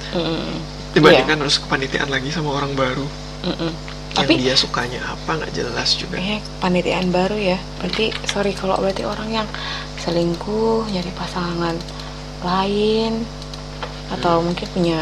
Mm-mm. 0.08 0.56
dibandingkan 0.96 1.36
harus 1.44 1.60
kepanitiaan 1.60 2.08
lagi 2.08 2.32
sama 2.32 2.56
orang 2.56 2.72
baru. 2.72 3.04
Mm-mm. 3.44 3.72
yang 4.16 4.24
tapi 4.24 4.40
dia 4.40 4.56
sukanya 4.56 5.04
apa 5.04 5.36
nggak 5.36 5.52
jelas 5.52 5.94
juga. 5.94 6.16
Eh 6.16 6.40
panitiaan 6.64 7.12
baru 7.12 7.36
ya. 7.36 7.58
Berarti 7.78 8.10
sorry 8.24 8.56
kalau 8.56 8.80
berarti 8.80 9.04
orang 9.04 9.28
yang 9.28 9.48
selingkuh 10.00 10.88
nyari 10.88 11.12
pasangan 11.12 11.76
lain 12.40 13.22
atau 14.08 14.40
mungkin 14.40 14.66
punya 14.72 15.00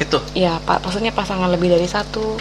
itu. 0.00 0.18
Ya 0.32 0.58
pak 0.64 0.80
maksudnya 0.80 1.12
pasangan 1.12 1.52
lebih 1.52 1.70
dari 1.70 1.86
satu. 1.86 2.40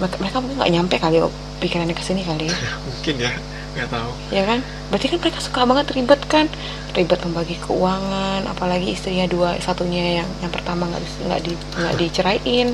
Mereka, 0.00 0.16
mereka 0.20 0.36
mungkin 0.44 0.56
nggak 0.60 0.72
nyampe 0.76 0.96
kali 1.00 1.18
pikirannya 1.60 1.94
ke 1.94 2.02
sini 2.02 2.24
kali 2.24 2.48
ya. 2.48 2.56
mungkin 2.88 3.14
ya 3.20 3.32
nggak 3.70 3.88
tahu. 3.92 4.10
Ya 4.34 4.42
kan? 4.48 4.58
Berarti 4.90 5.06
kan 5.14 5.18
mereka 5.22 5.38
suka 5.38 5.60
banget 5.62 5.86
ribet 5.94 6.20
kan? 6.26 6.46
Ribet 6.90 7.20
membagi 7.22 7.54
keuangan 7.62 8.42
apalagi 8.50 8.96
istrinya 8.96 9.30
dua 9.30 9.54
satunya 9.62 10.24
yang 10.24 10.28
yang 10.42 10.50
pertama 10.50 10.90
nggak 10.90 11.02
nggak 11.28 11.40
di 11.46 11.52
nggak 11.54 11.94
diceraiin 12.02 12.68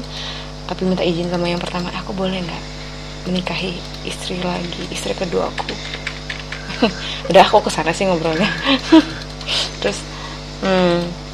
tapi 0.66 0.82
minta 0.82 1.04
izin 1.06 1.30
sama 1.30 1.46
yang 1.46 1.62
pertama 1.62 1.92
"Eh, 1.94 2.00
aku 2.00 2.10
boleh 2.16 2.42
nggak 2.42 2.62
menikahi 3.28 3.76
istri 4.08 4.38
lagi 4.40 4.82
istri 4.88 5.12
kedua 5.12 5.50
aku? 5.52 5.74
Udah 7.30 7.42
aku 7.44 7.66
ke 7.66 7.70
sana 7.70 7.92
sih 7.92 8.08
ngobrolnya. 8.08 8.48
Terus 9.84 9.98
hmm, 10.64 11.26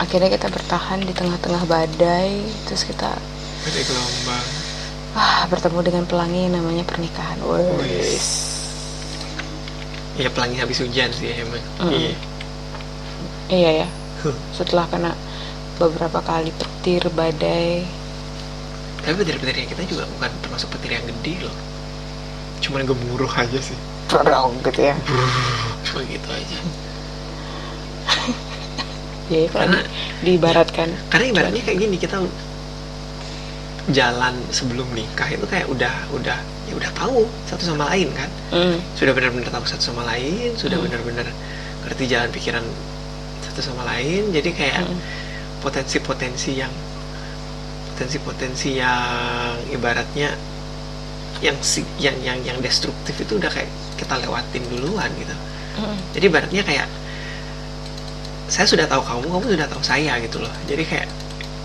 akhirnya 0.00 0.32
kita 0.32 0.48
bertahan 0.48 1.04
di 1.04 1.12
tengah-tengah 1.12 1.68
badai 1.68 2.40
terus 2.64 2.88
kita 2.88 3.12
ada 3.60 3.80
gelombang 3.84 4.59
ah 5.12 5.46
bertemu 5.46 5.82
dengan 5.82 6.04
pelangi 6.04 6.44
yang 6.44 6.54
namanya 6.54 6.82
pernikahan 6.82 7.38
Wes. 7.42 8.26
Ya 10.14 10.28
pelangi 10.28 10.56
habis 10.56 10.78
hujan 10.78 11.10
sih 11.10 11.32
emang 11.32 11.60
Mm-mm. 11.80 11.90
iya 11.90 12.14
Iya 13.50 13.70
ya. 13.82 13.86
Setelah 14.52 14.86
kena 14.86 15.16
beberapa 15.76 16.20
kali 16.20 16.52
petir 16.52 17.08
badai. 17.10 17.84
tapi 19.00 19.16
petir-petirnya 19.16 19.66
kita 19.66 19.82
juga 19.86 20.04
bukan 20.10 20.30
termasuk 20.40 20.70
petir 20.70 20.92
yang 20.92 21.06
gede 21.08 21.40
loh 21.40 21.56
cuman 22.60 22.84
gemuruh 22.84 23.32
aja 23.32 23.56
sih 23.56 23.72
Prong 24.06 24.60
gitu 24.60 24.84
ya. 24.84 24.94
cuma 25.82 26.04
gitu 26.04 26.28
aja 26.28 26.56
Ya 29.32 29.46
kalau 29.46 29.62
Karena- 29.64 29.86
di, 30.20 30.26
diibaratkan. 30.26 30.88
karena 31.08 31.26
ibaratnya 31.26 31.62
kayak 31.62 31.78
gini 31.80 31.96
kita 31.96 32.18
jalan 33.88 34.36
sebelum 34.52 34.84
nikah 34.92 35.24
itu 35.26 35.46
kayak 35.48 35.64
udah 35.66 35.94
udah 36.12 36.36
ya 36.68 36.74
udah 36.76 36.90
tahu 36.92 37.24
satu 37.48 37.64
sama 37.64 37.88
lain 37.88 38.12
kan 38.12 38.28
Hmm. 38.52 38.76
sudah 38.92 39.16
benar-benar 39.16 39.48
tahu 39.48 39.64
satu 39.64 39.80
sama 39.90 40.04
lain 40.04 40.52
sudah 40.54 40.76
Hmm. 40.76 40.86
benar-benar 40.86 41.26
ngerti 41.88 42.04
jalan 42.06 42.28
pikiran 42.28 42.64
satu 43.40 43.60
sama 43.64 43.82
lain 43.88 44.28
jadi 44.30 44.50
kayak 44.52 44.84
Hmm. 44.84 45.00
potensi-potensi 45.64 46.60
yang 46.60 46.70
potensi-potensi 47.92 48.76
yang 48.76 49.56
ibaratnya 49.68 50.36
yang 51.40 51.56
si 51.64 51.80
yang 51.96 52.16
yang 52.20 52.36
yang 52.44 52.58
destruktif 52.60 53.16
itu 53.16 53.40
udah 53.40 53.48
kayak 53.48 53.68
kita 53.96 54.20
lewatin 54.20 54.60
duluan 54.68 55.08
gitu 55.16 55.32
Hmm. 55.80 55.96
jadi 56.12 56.24
ibaratnya 56.28 56.62
kayak 56.62 56.88
saya 58.46 58.66
sudah 58.66 58.84
tahu 58.84 59.00
kamu 59.00 59.24
kamu 59.30 59.46
sudah 59.56 59.68
tahu 59.70 59.82
saya 59.82 60.18
gitu 60.20 60.42
loh 60.42 60.52
jadi 60.66 60.82
kayak 60.84 61.08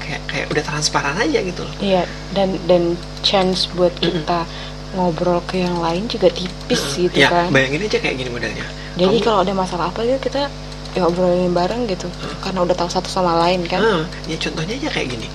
kayak 0.06 0.22
kayak 0.26 0.46
udah 0.48 0.64
transparan 0.64 1.18
aja 1.18 1.40
gitu 1.42 1.62
loh 1.62 1.74
Iya 1.78 2.06
dan 2.32 2.56
dan 2.66 2.94
chance 3.20 3.66
buat 3.68 3.92
kita 3.98 4.46
ngobrol 4.94 5.44
ke 5.44 5.60
yang 5.60 5.76
lain 5.78 6.06
juga 6.06 6.30
tipis 6.30 6.80
gitu 6.96 7.12
ya 7.14 7.28
kan. 7.28 7.48
bayangin 7.50 7.84
aja 7.84 7.98
kayak 7.98 8.16
gini 8.16 8.30
modelnya 8.30 8.64
Jadi 8.96 9.12
Kamu- 9.12 9.26
kalau 9.26 9.40
ada 9.42 9.54
masalah 9.54 9.90
apa 9.90 10.02
gitu 10.02 10.22
kita 10.24 10.48
ya 10.96 11.04
obrolin 11.04 11.52
bareng 11.52 11.84
gitu. 11.86 12.08
Karena 12.40 12.64
udah 12.64 12.72
tahu 12.74 12.88
satu 12.88 13.12
sama 13.12 13.36
lain 13.38 13.68
kan. 13.68 13.84
Ah, 13.84 14.04
ya 14.24 14.40
contohnya 14.40 14.72
aja 14.74 14.88
kayak 14.90 15.12
gini 15.12 15.28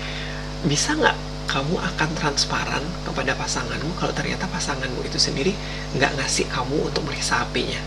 bisa 0.62 0.94
nggak 0.94 1.12
kamu 1.44 1.76
akan 1.76 2.08
transparan 2.14 2.80
kepada 3.02 3.34
pasanganmu 3.34 3.92
kalau 3.94 4.14
ternyata 4.14 4.46
pasanganmu 4.46 5.02
itu 5.02 5.18
sendiri 5.18 5.52
nggak 5.92 6.16
ngasih 6.16 6.46
kamu 6.46 6.88
untuk 6.88 7.02
meriksa 7.02 7.42
HP-nya 7.42 7.80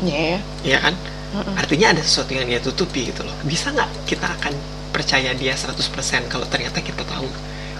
Iya. 0.00 0.42
ya 0.64 0.78
kan 0.80 0.94
Mm-mm. 1.32 1.54
artinya 1.54 1.86
ada 1.90 2.02
sesuatu 2.02 2.32
yang 2.32 2.44
dia 2.44 2.58
tutupi 2.58 3.06
gitu 3.06 3.22
loh 3.22 3.34
bisa 3.42 3.70
nggak 3.70 3.86
kita 4.04 4.26
akan 4.26 4.54
percaya 4.92 5.32
dia 5.32 5.56
100% 5.56 5.72
kalau 6.28 6.44
ternyata 6.46 6.78
kita 6.78 7.02
tahu 7.02 7.26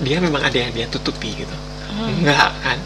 dia 0.01 0.19
memang 0.19 0.43
ada 0.43 0.57
yang 0.57 0.73
dia 0.73 0.89
tutupi 0.89 1.37
gitu. 1.37 1.57
Hmm. 1.93 2.25
nggak 2.25 2.51
kan? 2.65 2.79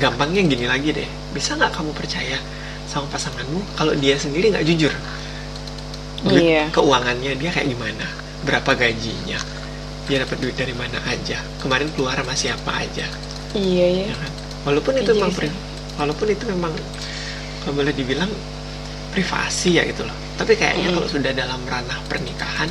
Gampangnya 0.00 0.42
gini 0.48 0.64
lagi 0.64 0.90
deh. 0.90 1.06
Bisa 1.30 1.54
nggak 1.54 1.70
kamu 1.70 1.92
percaya 1.92 2.40
sama 2.88 3.06
pasanganmu 3.08 3.76
kalau 3.76 3.92
dia 3.94 4.16
sendiri 4.16 4.48
nggak 4.50 4.64
jujur? 4.66 4.92
Duit 6.22 6.42
Iya. 6.42 6.64
keuangannya 6.72 7.36
dia 7.36 7.50
kayak 7.52 7.68
gimana? 7.68 8.06
Berapa 8.42 8.72
gajinya? 8.74 9.38
Dia 10.08 10.24
dapat 10.24 10.38
duit 10.40 10.56
dari 10.56 10.72
mana 10.74 10.98
aja? 11.06 11.38
Kemarin 11.60 11.92
keluar 11.94 12.16
sama 12.18 12.34
siapa 12.34 12.72
aja? 12.74 13.06
Iya 13.52 13.86
ya. 13.86 14.04
ya 14.10 14.14
kan? 14.16 14.32
Walaupun 14.66 14.92
itu 14.96 15.12
Iya 15.12 15.18
memang 15.20 15.32
walaupun 16.00 16.26
itu 16.32 16.44
memang 16.48 16.72
kalau 17.62 17.74
boleh 17.76 17.92
dibilang 17.92 18.30
privasi 19.12 19.76
ya 19.76 19.84
gitu 19.84 20.02
loh. 20.02 20.16
Tapi 20.40 20.56
kayaknya 20.56 20.88
Mm. 20.90 20.94
kalau 20.96 21.08
sudah 21.10 21.32
dalam 21.36 21.60
ranah 21.68 21.98
pernikahan. 22.08 22.70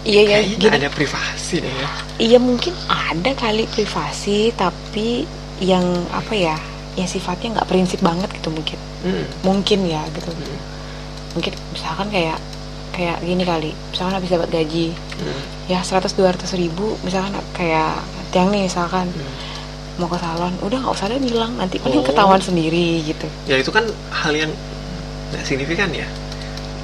Iya 0.00 0.20
ya. 0.24 0.38
Gini, 0.40 0.64
ada 0.66 0.88
privasi 0.88 1.60
deh 1.60 1.68
ya 1.68 1.88
Iya 2.16 2.38
mungkin 2.38 2.72
ada 2.86 3.30
kali 3.32 3.64
privasi 3.66 4.48
tapi 4.50 5.28
yang 5.60 5.84
apa 6.08 6.32
ya 6.32 6.56
yang 6.94 7.04
sifatnya 7.06 7.54
nggak 7.54 7.68
prinsip 7.68 8.00
banget 8.00 8.28
gitu 8.32 8.48
mungkin 8.48 8.78
Mm. 9.00 9.24
mungkin 9.42 9.78
ya 9.84 10.04
gitu 10.10 10.28
Mm. 10.28 10.58
mungkin 11.32 11.52
misalkan 11.70 12.08
kayak 12.08 12.36
kayak 12.90 13.16
gini 13.20 13.40
kali 13.42 13.70
misalkan 13.88 14.14
habis 14.14 14.28
dapat 14.28 14.48
gaji 14.50 14.92
Mm. 15.18 15.40
ya 15.66 15.80
100 15.80 16.12
200 16.12 16.52
ribu 16.54 16.96
misalkan 17.00 17.32
kayak 17.50 17.96
tiang 18.28 18.48
nih 18.48 18.64
misalkan 18.66 19.08
Mm. 19.08 19.32
mau 19.96 20.08
ke 20.08 20.16
salon 20.16 20.52
udah 20.60 20.78
nggak 20.78 20.92
usah 20.92 21.06
deh 21.06 21.16
bilang 21.16 21.52
nanti 21.56 21.76
paling 21.76 22.00
Oh. 22.00 22.04
ketahuan 22.04 22.40
sendiri 22.40 23.00
gitu 23.02 23.24
ya 23.44 23.56
itu 23.56 23.68
kan 23.68 23.84
hal 24.10 24.32
yang 24.34 24.52
nggak 25.30 25.44
signifikan 25.44 25.88
ya 25.90 26.04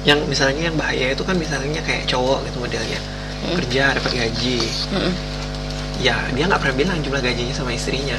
yang 0.05 0.19
misalnya 0.25 0.69
yang 0.69 0.77
bahaya 0.77 1.11
itu 1.11 1.23
kan 1.23 1.33
misalnya 1.33 1.81
kayak 1.81 2.05
cowok 2.05 2.45
gitu 2.45 2.57
modelnya 2.59 2.99
Mm. 3.37 3.53
kerja 3.53 3.93
dapat 3.93 4.11
gaji 4.17 4.57
Mm-mm. 4.89 5.13
ya 6.01 6.17
dia 6.33 6.49
nggak 6.49 6.57
pernah 6.57 6.73
bilang 6.73 6.97
jumlah 7.05 7.21
gajinya 7.21 7.53
sama 7.53 7.69
istrinya 7.69 8.17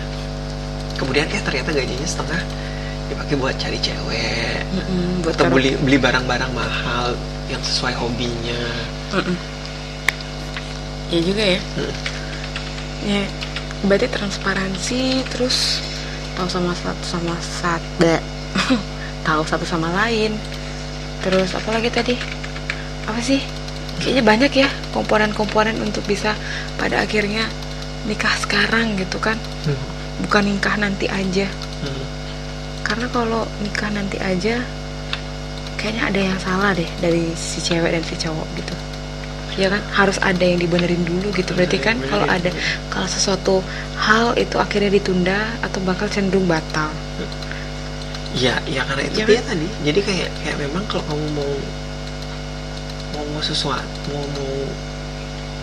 kemudian 0.95 1.27
eh 1.27 1.43
ternyata 1.43 1.75
gajinya 1.75 2.07
setengah 2.07 2.39
dipakai 3.11 3.35
buat 3.35 3.55
cari 3.59 3.83
cewek 3.83 4.63
Mm-mm, 4.79 5.27
buat 5.27 5.35
atau 5.35 5.51
beli 5.51 5.75
beli 5.83 5.99
barang-barang 5.99 6.53
mahal 6.55 7.19
yang 7.51 7.59
sesuai 7.59 7.99
hobinya 7.99 8.63
Mm-mm. 9.11 9.37
ya 11.11 11.19
juga 11.19 11.43
ya 11.43 11.61
Mm. 11.75 11.93
ya 13.03 13.23
berarti 13.91 14.07
transparansi 14.07 15.03
terus 15.35 15.83
tahu 16.39 16.47
sama 16.47 16.71
satu 16.79 17.03
sama 17.03 17.35
satu 17.43 18.07
tahu 19.27 19.43
satu 19.43 19.67
sama 19.67 19.91
lain 19.99 20.39
terus 21.29 21.53
apa 21.53 21.77
lagi 21.77 21.93
tadi? 21.93 22.17
Apa 23.05 23.21
sih? 23.21 23.45
Kayaknya 24.01 24.25
banyak 24.25 24.53
ya 24.65 24.69
komponen-komponen 24.97 25.77
untuk 25.85 26.01
bisa 26.09 26.33
pada 26.81 27.05
akhirnya 27.05 27.45
nikah 28.09 28.33
sekarang 28.41 28.97
gitu 28.97 29.21
kan. 29.21 29.37
Bukan 30.25 30.49
nikah 30.49 30.81
nanti 30.81 31.05
aja. 31.05 31.45
Hmm. 31.79 32.03
karena 32.83 33.05
kalau 33.13 33.45
nikah 33.61 33.93
nanti 33.93 34.17
aja 34.17 34.65
kayaknya 35.77 36.03
ada 36.09 36.21
yang 36.33 36.39
salah 36.41 36.73
deh 36.73 36.89
dari 37.05 37.31
si 37.37 37.61
cewek 37.61 37.93
dan 37.93 38.01
si 38.01 38.17
cowok 38.17 38.49
gitu. 38.57 38.75
Ya 39.61 39.69
kan? 39.69 39.85
Harus 39.93 40.17
ada 40.25 40.41
yang 40.41 40.57
dibenerin 40.57 41.05
dulu 41.05 41.29
gitu. 41.37 41.53
Berarti 41.53 41.77
kan 41.77 42.01
kalau 42.09 42.25
ada 42.25 42.49
kalau 42.89 43.05
sesuatu 43.05 43.61
hal 44.01 44.33
itu 44.41 44.57
akhirnya 44.57 44.89
ditunda 44.89 45.39
atau 45.61 45.85
bakal 45.85 46.09
cenderung 46.09 46.49
batal 46.49 46.89
ya 48.37 48.61
ya 48.69 48.83
karena 48.85 49.03
itu 49.09 49.17
Ya 49.23 49.27
dia 49.27 49.43
tadi. 49.45 49.67
Jadi 49.85 50.01
kayak 50.05 50.29
kayak 50.45 50.57
memang 50.61 50.85
kalau 50.91 51.05
kamu 51.09 51.27
mau 51.33 51.53
mau 53.17 53.25
mau 53.35 53.43
sesuatu 53.43 53.89
mau 54.13 54.25
mau 54.37 54.53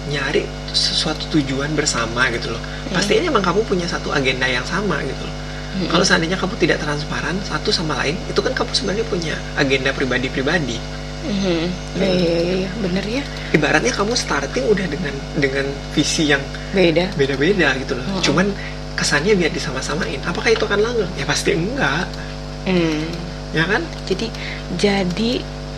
nyari 0.06 0.46
sesuatu 0.70 1.26
tujuan 1.34 1.74
bersama 1.74 2.30
gitu 2.30 2.54
loh. 2.54 2.62
Hmm. 2.62 2.94
pastinya 2.94 3.30
emang 3.34 3.42
kamu 3.42 3.62
punya 3.66 3.88
satu 3.90 4.14
agenda 4.14 4.46
yang 4.46 4.66
sama 4.66 5.02
gitu 5.02 5.24
loh. 5.26 5.36
Mm-mm. 5.76 5.92
kalau 5.92 6.06
seandainya 6.08 6.40
kamu 6.40 6.56
tidak 6.56 6.80
transparan 6.80 7.36
satu 7.44 7.68
sama 7.68 8.00
lain 8.00 8.16
itu 8.32 8.40
kan 8.40 8.56
kamu 8.56 8.72
sebenarnya 8.72 9.06
punya 9.12 9.36
agenda 9.60 9.92
pribadi-pribadi. 9.92 10.80
Mhm. 11.26 11.66
iya 11.98 12.06
iya 12.06 12.32
iya, 12.38 12.54
iya. 12.64 12.70
Bener 12.80 13.04
ya. 13.04 13.24
Ibaratnya 13.50 13.92
kamu 13.92 14.14
starting 14.14 14.66
udah 14.72 14.86
dengan 14.88 15.14
dengan 15.42 15.66
visi 15.98 16.30
yang 16.30 16.40
beda. 16.72 17.12
beda-beda 17.18 17.76
gitu 17.82 17.98
loh. 17.98 18.06
Mm-mm. 18.08 18.24
cuman 18.24 18.48
kesannya 18.96 19.36
biar 19.36 19.52
disama-samain. 19.52 20.22
Apakah 20.24 20.54
itu 20.56 20.64
akan 20.64 20.80
langgeng? 20.80 21.12
Ya 21.20 21.26
pasti 21.28 21.52
enggak 21.58 22.08
Hmm. 22.66 23.06
ya 23.54 23.64
kan? 23.70 23.82
Jadi 24.10 24.28
jadi 24.76 25.32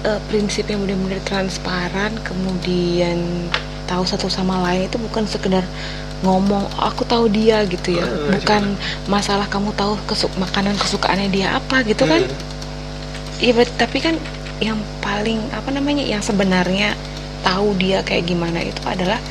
eh, 0.08 0.20
prinsip 0.32 0.66
yang 0.72 0.82
benar-benar 0.88 1.22
transparan 1.28 2.16
kemudian 2.24 3.48
tahu 3.88 4.04
satu 4.04 4.28
sama 4.28 4.60
lain 4.68 4.88
itu 4.92 5.00
bukan 5.00 5.24
sekedar 5.28 5.64
ngomong 6.26 6.66
"Oh, 6.80 6.90
aku 6.90 7.06
tahu 7.06 7.30
dia 7.30 7.62
gitu 7.70 8.00
ya. 8.00 8.08
Hmm, 8.08 8.34
bukan 8.40 8.64
masalah 9.06 9.46
kamu 9.48 9.70
tahu 9.78 9.94
kesuk 10.10 10.32
makanan 10.42 10.74
kesukaannya 10.76 11.30
dia 11.30 11.54
apa 11.56 11.86
gitu 11.86 12.04
kan? 12.10 12.24
Hmm. 12.26 12.40
Iya 13.38 13.52
berarti 13.54 13.76
tapi 13.78 13.98
kan 14.02 14.16
yang 14.58 14.82
paling 15.04 15.38
apa 15.54 15.70
namanya 15.70 16.02
yang 16.02 16.26
sebenarnya 16.26 16.98
tahu 17.46 17.78
dia 17.78 18.02
kayak 18.02 18.26
gimana 18.26 18.66
itu 18.66 18.82
adalah 18.82 19.22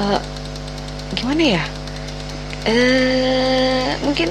eh, 0.00 0.20
gimana 1.14 1.42
ya? 1.62 1.64
Eh 2.66 3.94
mungkin 4.02 4.28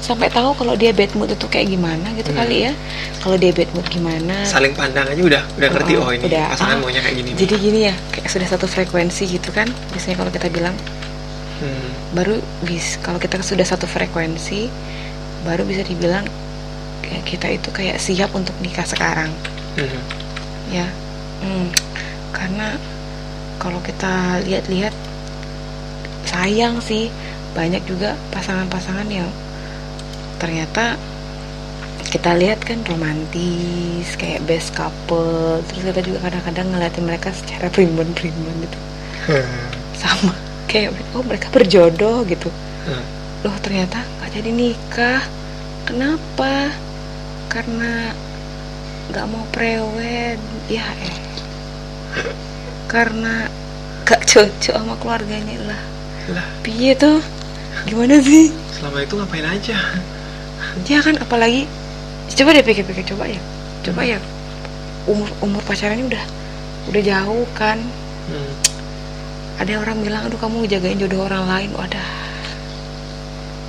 sampai 0.00 0.28
tahu 0.28 0.52
kalau 0.54 0.74
dia 0.74 0.90
bad 0.90 1.12
mood 1.12 1.28
itu 1.28 1.46
kayak 1.46 1.68
gimana 1.68 2.08
gitu 2.14 2.30
Hmm. 2.30 2.40
kali 2.40 2.56
ya 2.64 2.72
kalau 3.18 3.36
dia 3.36 3.52
bad 3.52 3.68
mood 3.70 3.86
gimana 3.86 4.36
saling 4.44 4.72
pandang 4.72 5.04
aja 5.06 5.20
udah 5.20 5.42
udah 5.54 5.68
ngerti 5.70 5.92
Oh, 5.94 6.02
oh 6.02 6.10
ini 6.10 6.24
udah. 6.24 6.46
pasangan 6.50 6.74
Ah, 6.74 6.80
maunya 6.80 7.00
kayak 7.00 7.16
gini 7.16 7.28
nih. 7.28 7.38
jadi 7.38 7.54
gini 7.56 7.80
ya 7.84 7.94
kayak 8.10 8.28
sudah 8.28 8.48
satu 8.48 8.66
frekuensi 8.66 9.22
gitu 9.28 9.50
kan 9.50 9.68
biasanya 9.90 10.16
kalau 10.16 10.30
kita 10.30 10.48
bilang 10.48 10.76
Hmm. 11.60 11.88
baru 12.10 12.34
bis 12.62 12.96
kalau 12.98 13.16
kita 13.16 13.36
sudah 13.40 13.62
satu 13.62 13.84
frekuensi 13.84 14.72
baru 15.42 15.62
bisa 15.62 15.84
dibilang 15.84 16.24
kayak 17.00 17.22
kita 17.22 17.46
itu 17.50 17.68
kayak 17.70 17.96
siap 17.96 18.32
untuk 18.32 18.56
nikah 18.58 18.84
sekarang 18.84 19.28
Hmm. 19.74 20.00
ya 20.70 20.88
Hmm, 21.38 21.68
karena 22.30 22.76
kalau 23.56 23.80
kita 23.80 24.12
lihat-lihat 24.42 24.92
sayang 26.22 26.78
sih 26.78 27.08
banyak 27.50 27.82
juga 27.82 28.12
pasangan-pasangan 28.30 29.08
yang 29.10 29.28
ternyata 30.40 30.96
kita 32.10 32.34
lihat 32.34 32.64
kan 32.66 32.82
romantis 32.90 34.18
kayak 34.18 34.42
best 34.48 34.74
couple 34.74 35.62
terus 35.70 35.82
kita 35.86 36.00
juga 36.02 36.18
kadang-kadang 36.26 36.66
ngeliatin 36.74 37.04
mereka 37.06 37.30
secara 37.30 37.70
primbon-primbon 37.70 38.54
gitu. 38.66 38.78
Sama 39.94 40.34
kayak 40.66 40.96
oh 41.14 41.22
mereka 41.22 41.52
berjodoh 41.52 42.24
gitu. 42.26 42.48
Hmm. 42.88 43.04
loh 43.44 43.56
ternyata 43.60 44.00
nggak 44.18 44.30
jadi 44.36 44.50
nikah. 44.50 45.22
Kenapa? 45.86 46.72
Karena 47.52 48.10
nggak 49.12 49.26
mau 49.30 49.44
prewed 49.54 50.40
ya 50.66 50.86
eh. 51.04 51.16
Karena 52.90 53.46
gak 54.02 54.26
cocok 54.26 54.74
sama 54.74 54.98
keluarganya 54.98 55.70
lah. 55.70 55.82
Lah. 56.34 56.46
Piye 56.66 56.98
tuh 56.98 57.22
gimana 57.86 58.18
sih? 58.18 58.50
Selama 58.74 59.06
itu 59.06 59.14
ngapain 59.14 59.46
aja 59.46 59.78
ya 60.86 61.00
kan 61.00 61.16
apalagi 61.18 61.66
coba 62.30 62.54
deh 62.54 62.62
pikir-pikir 62.62 63.04
coba 63.14 63.24
ya 63.26 63.40
coba 63.82 64.00
ya. 64.04 64.18
Umur 65.08 65.26
umur 65.40 65.62
pacarannya 65.64 66.06
udah 66.06 66.24
udah 66.92 67.02
jauh 67.02 67.46
kan. 67.54 67.78
Hmm. 68.30 68.52
ada 69.60 69.76
orang 69.76 70.00
bilang 70.00 70.24
aduh 70.24 70.40
kamu 70.40 70.64
jagain 70.64 70.96
jodoh 70.96 71.26
orang 71.26 71.44
lain. 71.44 71.70
Wadah. 71.76 72.08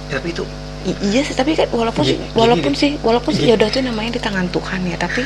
Tapi 0.07 0.29
itu 0.31 0.43
I- 0.81 0.97
iya 1.13 1.21
sih 1.21 1.37
tapi 1.37 1.53
kan 1.53 1.69
walaupun 1.69 2.01
gini 2.01 2.25
walaupun 2.33 2.73
sih 2.73 2.97
walaupun 2.99 3.31
sih 3.31 3.45
jodoh 3.47 3.69
itu 3.69 3.85
namanya 3.85 4.17
di 4.17 4.21
tangan 4.21 4.49
Tuhan 4.49 4.81
ya 4.87 4.97
tapi 4.97 5.21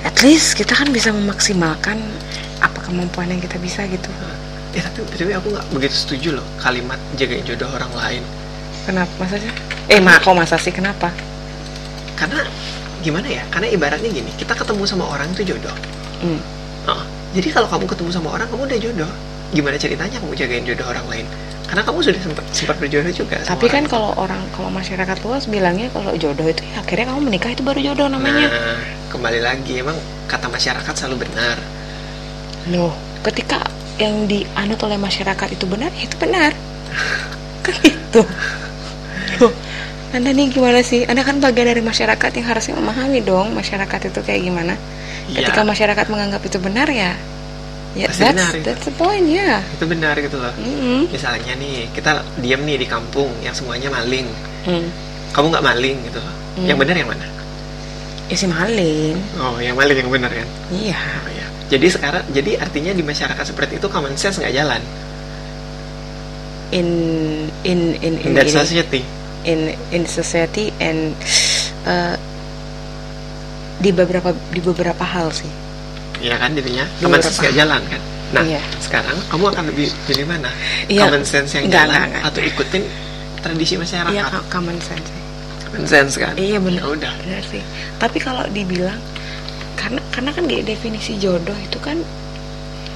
at 0.00 0.16
least 0.24 0.56
kita 0.56 0.72
kan 0.72 0.88
bisa 0.88 1.12
memaksimalkan 1.12 2.00
apa 2.60 2.78
kemampuan 2.80 3.28
yang 3.28 3.40
kita 3.40 3.60
bisa 3.60 3.84
gitu. 3.84 4.08
Ya 4.72 4.80
tapi 4.88 5.04
tapi 5.12 5.32
aku 5.32 5.48
nggak 5.52 5.66
begitu 5.70 5.94
setuju 5.94 6.28
loh 6.40 6.46
kalimat 6.56 6.96
jagain 7.14 7.44
jodoh 7.44 7.68
orang 7.68 7.92
lain. 7.92 8.22
Kenapa? 8.88 9.22
Sih 9.28 9.52
eh 9.88 10.00
mak 10.00 10.24
kok 10.24 10.32
masa 10.32 10.56
sih? 10.56 10.72
Kenapa? 10.72 11.12
Karena 12.16 12.40
gimana 13.04 13.28
ya? 13.28 13.42
Karena 13.52 13.68
ibaratnya 13.68 14.08
gini 14.08 14.32
kita 14.40 14.56
ketemu 14.56 14.82
sama 14.88 15.04
orang 15.04 15.28
itu 15.36 15.44
jodoh. 15.54 15.76
Hmm. 16.24 16.40
Oh, 16.88 17.02
jadi 17.36 17.48
kalau 17.52 17.68
kamu 17.68 17.84
ketemu 17.88 18.10
sama 18.12 18.28
orang 18.32 18.48
kamu 18.48 18.64
udah 18.64 18.78
jodoh. 18.80 19.12
Gimana 19.52 19.76
ceritanya 19.76 20.16
kamu 20.18 20.34
jagain 20.34 20.64
jodoh 20.64 20.86
orang 20.88 21.06
lain? 21.12 21.26
Karena 21.68 21.82
kamu 21.84 21.98
sudah 22.00 22.20
sempat 22.20 22.44
sempat 22.52 22.76
berjodoh 22.76 23.12
juga 23.12 23.40
tapi 23.40 23.66
kan 23.72 23.88
orang. 23.88 23.92
kalau 23.92 24.10
orang 24.20 24.42
kalau 24.52 24.68
masyarakat 24.68 25.16
luas 25.24 25.44
bilangnya 25.48 25.88
kalau 25.96 26.12
jodoh 26.16 26.44
itu 26.44 26.60
ya 26.60 26.84
akhirnya 26.84 27.06
kamu 27.12 27.20
menikah 27.24 27.50
itu 27.52 27.62
baru 27.64 27.80
jodoh 27.80 28.06
namanya. 28.08 28.46
Nah 28.52 28.78
kembali 29.08 29.40
lagi 29.40 29.80
emang 29.80 29.96
kata 30.28 30.48
masyarakat 30.48 30.92
selalu 30.96 31.28
benar. 31.28 31.56
Loh 32.72 32.92
ketika 33.24 33.64
yang 33.96 34.26
dianut 34.28 34.80
oleh 34.84 34.98
masyarakat 35.00 35.48
itu 35.56 35.64
benar 35.64 35.90
itu 35.96 36.14
benar. 36.20 36.52
Kan 37.64 37.74
gitu 37.80 38.20
loh 38.24 38.63
anda 40.14 40.30
nih 40.30 40.46
gimana 40.48 40.78
sih? 40.80 41.02
Anda 41.04 41.26
kan 41.26 41.42
bagian 41.42 41.66
dari 41.66 41.82
masyarakat 41.82 42.30
yang 42.38 42.46
harusnya 42.46 42.74
memahami 42.78 43.18
dong 43.20 43.50
masyarakat 43.52 44.00
itu 44.08 44.20
kayak 44.22 44.40
gimana. 44.42 44.74
Ketika 45.26 45.60
Iya, 45.60 45.66
masyarakat 45.66 46.06
menganggap 46.06 46.42
itu 46.44 46.58
benar 46.60 46.86
ya 46.86 47.18
ya 47.94 48.10
Pasti 48.10 48.26
that's, 48.26 48.34
benar 48.34 48.52
itu. 48.54 48.66
that's 48.66 48.84
the 48.86 48.94
point 48.94 49.26
ya. 49.26 49.62
Itu 49.74 49.86
benar 49.86 50.14
gitu 50.18 50.34
loh. 50.38 50.50
Mm-mm. 50.58 51.10
misalnya 51.10 51.54
nih 51.54 51.90
kita 51.90 52.22
diam 52.38 52.62
nih 52.62 52.78
di 52.78 52.86
kampung 52.86 53.30
yang 53.42 53.54
semuanya 53.54 53.90
maling. 53.90 54.26
Hmm. 54.64 54.86
kamu 55.34 55.50
nggak 55.50 55.66
maling 55.66 55.96
gitu 56.06 56.22
Hmm. 56.54 56.70
yang 56.70 56.78
benar 56.78 56.94
yang 56.94 57.10
mana 57.10 57.26
ya 58.30 58.36
si 58.38 58.46
maling. 58.46 59.18
Oh 59.42 59.58
yang 59.58 59.74
maling 59.74 59.98
yang 59.98 60.06
benar 60.06 60.30
kan? 60.30 60.46
Iya. 60.70 60.94
Oh, 60.96 61.30
ya. 61.34 61.46
jadi 61.66 61.86
sekarang 61.90 62.22
jadi 62.30 62.62
artinya 62.62 62.94
di 62.94 63.02
masyarakat 63.02 63.42
seperti 63.42 63.82
itu 63.82 63.86
common 63.90 64.14
sense 64.14 64.38
nggak 64.38 64.54
jalan? 64.54 64.78
In 66.70 66.86
in 67.62 67.98
in 67.98 68.14
in. 68.22 68.30
In 68.30 68.32
that 68.34 68.46
society 68.46 69.02
in 69.44 69.60
in 69.90 70.04
society 70.04 70.72
and 70.78 71.12
uh, 71.84 72.16
di 73.76 73.90
beberapa 73.90 74.32
di 74.50 74.60
beberapa 74.60 75.04
hal 75.04 75.28
sih. 75.30 75.50
Iya 76.18 76.40
kan 76.40 76.54
jadinya 76.54 76.84
Di 76.96 77.04
common 77.04 77.20
sense 77.20 77.38
nggak 77.38 77.54
jalan 77.54 77.82
kan? 77.84 78.00
Nah 78.32 78.42
Iya. 78.42 78.62
sekarang 78.80 79.16
kamu 79.28 79.44
akan 79.52 79.64
lebih 79.70 79.88
pilih 80.06 80.24
mana? 80.24 80.50
Iya. 80.86 81.06
common 81.06 81.22
sense 81.22 81.52
yang 81.54 81.68
Nggak, 81.68 81.76
jalan 81.76 81.94
nggak, 81.94 82.08
nggak. 82.10 82.28
atau 82.32 82.40
ikutin 82.40 82.82
tradisi 83.40 83.74
masyarakat? 83.76 84.12
Iya 84.14 84.24
common 84.48 84.78
sense 84.80 85.10
common 85.64 85.84
sense 85.84 86.14
kan? 86.16 86.32
Iya 86.34 86.58
benar 86.58 86.80
Ya 86.80 86.88
udah. 86.88 87.12
Benar 87.20 87.42
sih. 87.44 87.62
Tapi 88.00 88.18
kalau 88.18 88.46
dibilang 88.48 88.98
karena 89.74 90.00
karena 90.08 90.30
kan 90.32 90.44
di 90.46 90.62
definisi 90.62 91.18
jodoh 91.18 91.58
itu 91.58 91.76
kan 91.78 91.98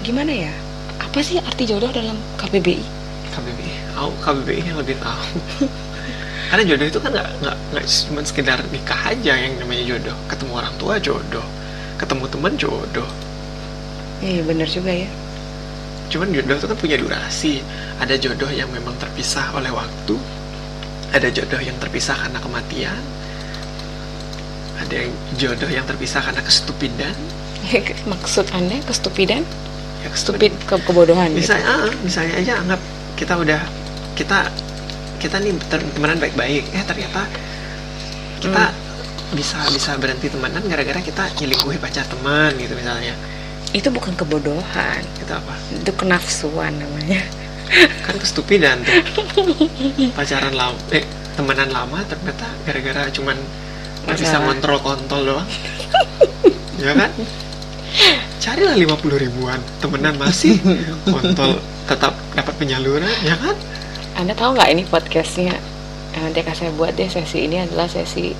gimana 0.00 0.30
ya? 0.30 0.52
Apa 0.98 1.20
sih 1.20 1.36
arti 1.38 1.66
jodoh 1.66 1.90
dalam 1.90 2.16
KBBI 2.36 2.86
KBBI 3.28 3.72
aku 3.94 4.10
KBBI 4.18 4.62
yang 4.64 4.78
lebih 4.78 4.96
tahu 4.98 5.22
karena 6.48 6.64
jodoh 6.64 6.86
itu 6.88 6.98
kan 6.98 7.10
nggak 7.12 7.28
nggak 7.44 7.56
nggak 7.76 7.84
cuma 8.08 8.20
sekedar 8.24 8.58
nikah 8.72 9.00
aja. 9.12 9.32
Yang 9.36 9.54
namanya 9.62 9.84
jodoh 9.96 10.16
ketemu 10.26 10.52
orang 10.56 10.74
tua 10.80 10.94
jodoh 10.98 11.46
ketemu 11.98 12.24
teman 12.30 12.52
jodoh. 12.56 13.10
Iya 14.24 14.42
benar 14.42 14.68
juga 14.68 14.92
ya. 14.92 15.10
Cuman 16.08 16.32
jodoh 16.32 16.56
itu 16.56 16.66
kan 16.66 16.78
punya 16.78 16.96
durasi. 16.96 17.60
Ada 18.00 18.14
jodoh 18.16 18.50
yang 18.50 18.70
memang 18.72 18.96
terpisah 18.96 19.52
oleh 19.52 19.70
waktu 19.70 20.16
ada 21.08 21.28
jodoh 21.32 21.60
yang 21.60 21.76
terpisah 21.80 22.12
karena 22.12 22.36
kematian 22.36 23.00
ada 24.78 24.94
yang 24.94 25.12
jodoh 25.34 25.70
yang 25.70 25.84
terpisah 25.84 26.22
karena 26.22 26.42
kestupidan. 26.44 27.16
Maksud 28.06 28.46
anda 28.54 28.78
kestupidan? 28.86 29.42
Ya 29.98 30.14
stupid 30.14 30.54
ke 30.62 30.78
kebodohan 30.86 31.34
gitu. 31.34 31.50
misalnya 31.50 31.66
ah, 31.66 31.90
misalnya 32.06 32.34
aja 32.38 32.52
anggap 32.62 32.80
kita 33.18 33.34
udah 33.34 33.60
kita 34.14 34.46
kita 35.18 35.42
nih 35.42 35.52
temenan 35.68 36.18
baik-baik. 36.22 36.64
Eh 36.70 36.82
ternyata 36.86 37.26
kita 38.38 38.70
bisa 39.34 39.58
bisa 39.74 39.92
berhenti 39.98 40.32
temenan 40.32 40.64
gara-gara 40.64 41.02
kita 41.02 41.28
nyelingkuhi 41.42 41.76
pacar 41.82 42.06
teman 42.06 42.54
gitu 42.56 42.72
misalnya. 42.78 43.12
Itu 43.74 43.92
bukan 43.92 44.14
kebodohan. 44.16 45.02
Itu 45.20 45.32
apa? 45.34 45.54
Itu 45.74 45.90
kenafsuan 45.98 46.78
namanya. 46.78 47.20
Kan 48.06 48.16
kestupidan 48.16 48.80
tuh. 48.86 49.02
Pacaran 50.16 50.54
lama 50.56 50.78
eh 50.94 51.04
temenan 51.36 51.68
lama 51.68 52.00
ternyata 52.08 52.46
gara-gara 52.64 53.12
cuman 53.12 53.36
nggak 54.08 54.16
bisa 54.16 54.40
ngontrol 54.40 54.78
kontol 54.80 55.20
doang. 55.34 55.48
Ya 56.80 56.94
kan? 56.94 57.10
Carilah 58.38 58.78
50 58.78 59.24
ribuan 59.28 59.60
temenan 59.82 60.14
masih. 60.16 60.56
Kontol 61.04 61.60
tetap 61.88 62.14
dapat 62.36 62.54
penyaluran 62.60 63.08
ya 63.24 63.34
kan 63.36 63.56
Anda 64.18 64.34
tahu 64.34 64.50
nggak 64.52 64.70
ini 64.72 64.82
podcastnya 64.84 65.54
nanti 66.12 66.42
akan 66.42 66.50
saya 66.52 66.70
buat 66.74 66.90
deh 66.92 67.06
sesi 67.06 67.46
ini 67.46 67.62
adalah 67.62 67.86
sesi 67.86 68.34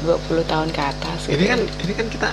20 0.00 0.16
tahun 0.42 0.72
ke 0.72 0.80
atas 0.80 1.28
ini 1.28 1.36
gitu. 1.36 1.44
kan 1.46 1.60
ini 1.78 1.92
kan 1.92 2.06
kita 2.08 2.28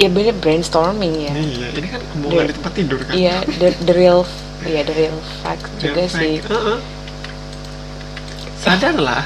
ya 0.00 0.08
bener 0.08 0.32
brainstorming 0.34 1.12
ya 1.20 1.32
iya 1.36 1.68
ini 1.70 1.88
kan 1.90 2.00
omongan 2.16 2.48
di 2.48 2.54
tempat 2.56 2.72
tidur 2.72 2.98
kan 2.98 3.12
iya 3.12 3.44
the, 3.60 3.76
the 3.84 3.92
real 3.92 4.24
iya 4.64 4.80
the 4.80 4.96
real 4.96 5.12
fact 5.44 5.60
Ya, 5.76 5.92
juga 5.92 6.00
baik. 6.00 6.10
sih 6.10 6.32
Heeh. 6.40 6.78
sadarlah 8.56 9.24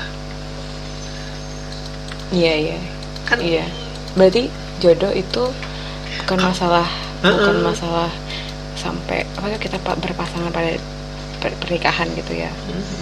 iya 2.34 2.52
iya 2.58 2.78
kan 3.22 3.38
iya 3.38 3.64
berarti 4.18 4.50
jodoh 4.82 5.14
itu 5.14 5.42
bukan 6.18 6.38
masalah 6.42 6.90
bukan 7.22 7.54
Heeh. 7.54 7.62
masalah 7.62 8.10
sampai 8.74 9.22
apa 9.38 9.54
kita 9.54 9.78
pa- 9.78 9.94
berpasangan 9.94 10.50
pada 10.50 10.74
pernikahan 11.54 12.08
gitu 12.14 12.32
ya 12.34 12.48
Mhm. 12.64 12.94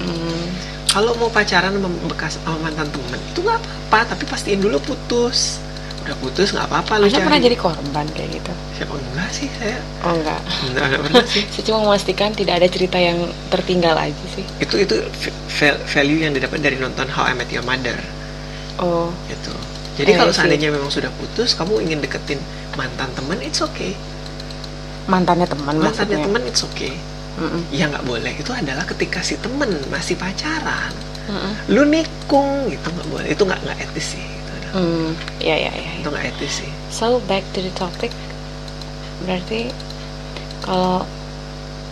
Hmm, 0.00 0.44
kalau 0.88 1.12
mau 1.14 1.28
pacaran 1.28 1.70
sama 1.70 1.88
bekas 2.08 2.34
sama 2.36 2.56
mantan 2.62 2.88
temen 2.88 3.20
itu 3.22 3.38
nggak 3.38 3.58
apa-apa 3.58 4.08
tapi 4.10 4.24
pastiin 4.24 4.58
dulu 4.58 4.80
putus 4.80 5.60
udah 6.00 6.16
putus 6.16 6.48
nggak 6.50 6.64
apa-apa 6.64 6.96
lu 6.96 7.04
Anda 7.04 7.12
cari 7.14 7.26
pernah 7.28 7.40
jadi 7.42 7.56
korban 7.58 8.06
kayak 8.08 8.30
gitu? 8.32 8.52
siapa 8.72 8.96
enggak 8.96 9.28
sih 9.28 9.48
saya 9.52 9.76
Oh 10.00 10.16
enggak. 10.16 10.40
enggak, 10.64 10.84
enggak 10.88 11.00
pernah 11.04 11.24
sih 11.28 11.42
Saya 11.52 11.62
cuma 11.62 11.78
memastikan 11.84 12.32
tidak 12.32 12.54
ada 12.56 12.66
cerita 12.66 12.96
yang 12.96 13.18
tertinggal 13.50 13.92
aja 13.94 14.24
sih. 14.30 14.44
itu 14.56 14.74
itu 14.80 14.96
value 15.86 16.24
yang 16.24 16.32
didapat 16.32 16.56
dari 16.58 16.80
nonton 16.80 17.04
How 17.06 17.28
I 17.28 17.36
Met 17.36 17.52
Your 17.52 17.62
Mother 17.62 18.00
Oh, 18.80 19.12
gitu 19.28 19.52
jadi 19.94 20.10
Eh, 20.10 20.16
kalau 20.16 20.32
sih. 20.32 20.40
seandainya 20.40 20.72
memang 20.72 20.88
sudah 20.88 21.12
putus 21.12 21.52
kamu 21.52 21.84
ingin 21.84 22.00
deketin 22.00 22.40
mantan 22.72 23.12
teman 23.12 23.36
it's 23.38 23.60
okay 23.60 23.92
mantannya 25.04 25.44
teman 25.44 25.76
mantannya 25.76 26.16
teman 26.18 26.40
it's 26.42 26.64
okay 26.64 26.96
Mm-mm. 27.38 27.62
ya 27.70 27.86
nggak 27.86 28.04
boleh. 28.04 28.32
Itu 28.34 28.50
adalah 28.50 28.84
ketika 28.84 29.22
si 29.22 29.38
temen 29.38 29.70
masih 29.88 30.16
pacaran. 30.18 30.90
Mm-mm. 31.30 31.52
lu 31.70 31.86
nikung 31.86 32.66
gitu. 32.68 32.90
Nggak 32.90 33.08
boleh. 33.08 33.26
Itu 33.30 33.42
nggak 33.46 33.60
nggak 33.62 33.78
etis 33.86 34.06
sih. 34.18 34.24
Itu, 34.24 34.68
Hmm, 34.70 35.14
ya 35.42 35.54
ya 35.58 35.70
ya. 35.74 35.90
itu 35.98 36.08
nggak 36.08 36.26
etis 36.34 36.52
sih. 36.62 36.70
So 36.90 37.18
back 37.26 37.42
to 37.54 37.62
the 37.62 37.70
topic. 37.74 38.10
Berarti 39.26 39.70
kalau 40.62 41.04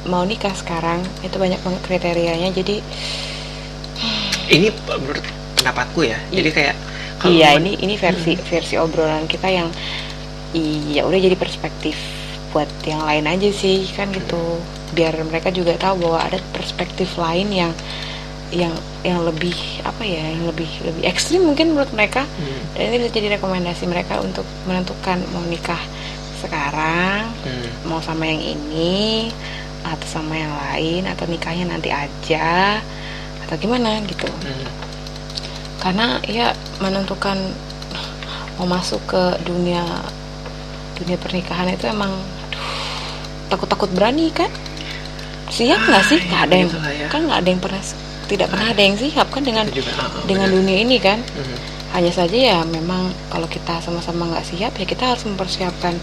mau 0.08 0.24
nikah 0.24 0.54
sekarang 0.56 1.04
itu 1.22 1.36
banyak 1.36 1.60
banget 1.60 1.82
kriterianya. 1.86 2.48
Jadi 2.50 2.80
ini 4.54 4.68
menurut 4.86 5.22
pendapatku 5.58 6.00
ya. 6.06 6.18
Jadi 6.30 6.50
kayak 6.50 6.76
kalau 7.18 7.34
iya 7.34 7.58
ini 7.58 7.74
ini 7.78 7.94
versi 7.98 8.38
versi 8.38 8.74
obrolan 8.78 9.26
kita 9.26 9.50
yang 9.50 9.68
iya 10.54 11.02
udah 11.04 11.18
jadi 11.18 11.34
perspektif 11.34 11.98
buat 12.52 12.68
yang 12.84 13.04
lain 13.04 13.24
aja 13.28 13.50
sih 13.52 13.84
kan 13.92 14.08
gitu. 14.12 14.60
Biar 14.96 15.14
mereka 15.24 15.52
juga 15.52 15.76
tahu 15.76 16.08
bahwa 16.08 16.24
ada 16.24 16.38
perspektif 16.52 17.16
lain 17.20 17.52
yang 17.52 17.72
yang 18.48 18.72
yang 19.04 19.20
lebih 19.28 19.52
apa 19.84 20.00
ya 20.08 20.32
yang 20.32 20.48
lebih 20.48 20.68
lebih 20.80 21.04
ekstrim 21.04 21.44
mungkin 21.44 21.76
menurut 21.76 21.92
mereka. 21.92 22.24
Hmm, 22.24 22.60
dan 22.72 22.88
ini 22.88 22.96
bisa 23.04 23.10
jadi 23.12 23.36
rekomendasi 23.36 23.84
mereka 23.84 24.20
untuk 24.24 24.48
menentukan 24.64 25.20
mau 25.36 25.44
nikah 25.44 25.80
sekarang 26.38 27.28
hmm, 27.44 27.90
mau 27.90 27.98
sama 27.98 28.24
yang 28.30 28.40
ini 28.40 29.28
atau 29.82 30.06
sama 30.06 30.38
yang 30.38 30.54
lain 30.54 31.02
atau 31.06 31.26
nikahnya 31.26 31.66
nanti 31.66 31.90
aja 31.90 32.78
atau 33.46 33.54
gimana 33.58 33.98
gitu. 34.06 34.28
Hmm. 34.28 34.66
karena 35.78 36.18
ya 36.26 36.50
menentukan 36.82 37.38
mau 38.58 38.66
masuk 38.66 38.98
ke 39.06 39.22
dunia 39.46 39.86
dunia 40.98 41.14
pernikahan 41.22 41.70
itu 41.70 41.86
emang 41.86 42.10
takut-takut 43.48 43.90
berani 43.90 44.28
kan 44.30 44.48
siap 45.48 45.80
nggak 45.82 46.04
sih 46.04 46.20
Ah, 46.20 46.24
nggak 46.24 46.36
ya 46.36 46.44
ada 46.44 46.54
yang 46.54 46.70
ya. 46.94 47.06
kan 47.08 47.20
nggak 47.22 47.38
ada 47.38 47.48
yang 47.48 47.58
pernah 47.58 47.82
tidak 48.24 48.46
pernah 48.46 48.68
ada 48.68 48.82
yang 48.82 48.96
siap 48.96 49.26
kan 49.26 49.40
dengan 49.40 49.64
juga, 49.68 49.88
ah, 49.90 50.04
ah, 50.06 50.24
dengan 50.24 50.46
benar. 50.46 50.56
dunia 50.60 50.78
ini 50.78 50.96
kan 50.98 51.18
Mhm. 51.24 51.56
hanya 51.88 52.12
saja 52.12 52.36
ya 52.36 52.58
memang 52.62 53.02
kalau 53.26 53.46
kita 53.46 53.80
sama-sama 53.80 54.28
nggak 54.28 54.44
siap 54.44 54.72
ya 54.72 54.84
kita 54.84 55.04
harus 55.08 55.24
mempersiapkan 55.24 55.96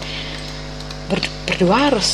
ber- 1.06 1.30
berdua 1.44 1.88
harus 1.88 2.08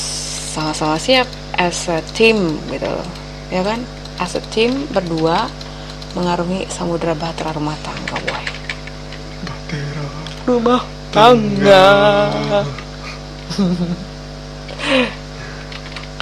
sama-sama 0.53 0.97
siap 0.97 1.25
as 1.55 1.89
a 1.89 2.05
team 2.11 2.37
gitu 2.69 2.85
loh 2.85 3.09
ya 3.49 3.61
kan 3.61 3.81
as 4.19 4.35
a 4.35 4.43
team 4.47 4.85
berdua 4.87 5.49
mengarungi 6.13 6.69
samudra 6.69 7.13
bahtera 7.13 7.51
rumah 7.51 7.73
tangga 7.81 8.21
boy 8.23 8.45
Bahtera. 9.43 10.05
rumah 10.45 10.81
tangga 11.09 11.85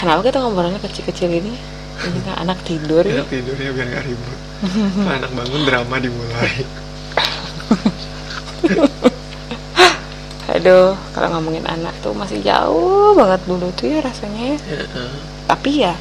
kenapa 0.01 0.25
kita 0.25 0.41
ngobrolnya 0.41 0.81
kecil-kecil 0.81 1.29
ini? 1.29 1.53
Ini 2.01 2.19
kan 2.25 2.49
anak 2.49 2.65
tidur 2.65 3.05
ya. 3.05 3.21
Enak 3.21 3.29
tidur 3.29 3.53
ya 3.61 3.69
biar 3.77 3.87
nggak 3.93 4.05
ribut. 4.09 4.39
Kalau 4.97 5.13
anak 5.13 5.31
bangun 5.37 5.63
drama 5.69 5.97
dimulai. 6.01 6.65
Aduh 10.51 10.97
kalau 11.15 11.29
ngomongin 11.37 11.63
anak 11.69 11.95
tuh 12.01 12.17
masih 12.17 12.41
jauh 12.41 13.15
banget 13.15 13.41
dulu 13.45 13.69
tuh 13.77 13.87
ya 13.87 14.01
rasanya 14.03 14.57
ya. 14.57 14.59
Heeh. 14.59 15.11
tapi 15.47 15.71
ya 15.87 15.95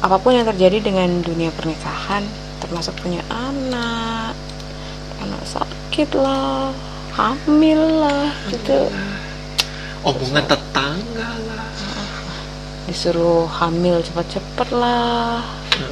apa 0.00 0.16
pun 0.16 0.32
yang 0.32 0.48
terjadi 0.48 0.80
dengan 0.80 1.20
dunia 1.20 1.52
pernikahan 1.52 2.24
termasuk 2.64 2.96
punya 3.04 3.20
anak 3.28 4.32
anak 5.20 5.42
sakit 5.44 6.16
lah 6.16 6.72
hamil 7.12 7.80
lah 8.00 8.32
gitu. 8.48 8.88
Omongan 10.00 10.48
tetangga 10.48 11.28
lah 11.44 11.89
disuruh 12.90 13.46
hamil 13.48 14.02
cepet-cepet 14.02 14.68
lah 14.74 15.40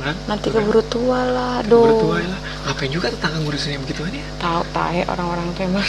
kan? 0.02 0.14
nanti 0.26 0.50
kan. 0.50 0.60
keburu 0.60 0.82
tua 0.84 1.20
lah 1.22 1.62
Keburu 1.62 1.94
tua 1.96 2.16
aduh 2.18 2.28
lah 2.28 2.40
ngapain 2.66 2.90
juga 2.90 3.06
tetangga 3.08 3.38
ngurusin 3.40 3.78
yang 3.78 3.82
begituan 3.86 4.12
ya 4.12 4.26
tahu 4.36 4.62
tahe 4.74 5.00
orang-orang 5.06 5.46
tuh 5.54 5.62
emang 5.64 5.86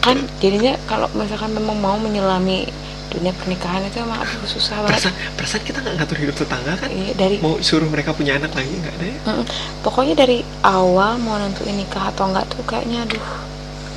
kan 0.00 0.16
jadinya 0.38 0.72
kalau 0.86 1.08
misalkan 1.12 1.50
memang 1.52 1.76
mau 1.76 1.96
menyelami 1.96 2.68
dunia 3.10 3.34
pernikahan 3.34 3.82
itu 3.82 3.98
emang 3.98 4.22
aduh 4.22 4.46
susah 4.46 4.86
banget 4.86 5.02
perasaan 5.02 5.14
perasaan 5.34 5.62
kita 5.66 5.78
nggak 5.82 5.94
ngatur 5.98 6.18
hidup 6.22 6.36
tetangga 6.38 6.72
kan 6.78 6.88
Iya, 6.94 7.10
dari 7.18 7.36
mau 7.42 7.58
suruh 7.58 7.90
mereka 7.90 8.14
punya 8.14 8.38
anak 8.38 8.54
lagi 8.54 8.70
nggak 8.70 8.94
ada 8.94 9.06
ya 9.10 9.18
Mm-mm. 9.26 9.44
Pokoknya 9.82 10.14
dari 10.14 10.38
awal 10.62 11.18
mau 11.18 11.34
nentuin 11.34 11.74
nikah 11.74 12.14
atau 12.14 12.30
enggak 12.30 12.46
tuh 12.46 12.62
kayaknya 12.62 13.02
aduh 13.02 13.26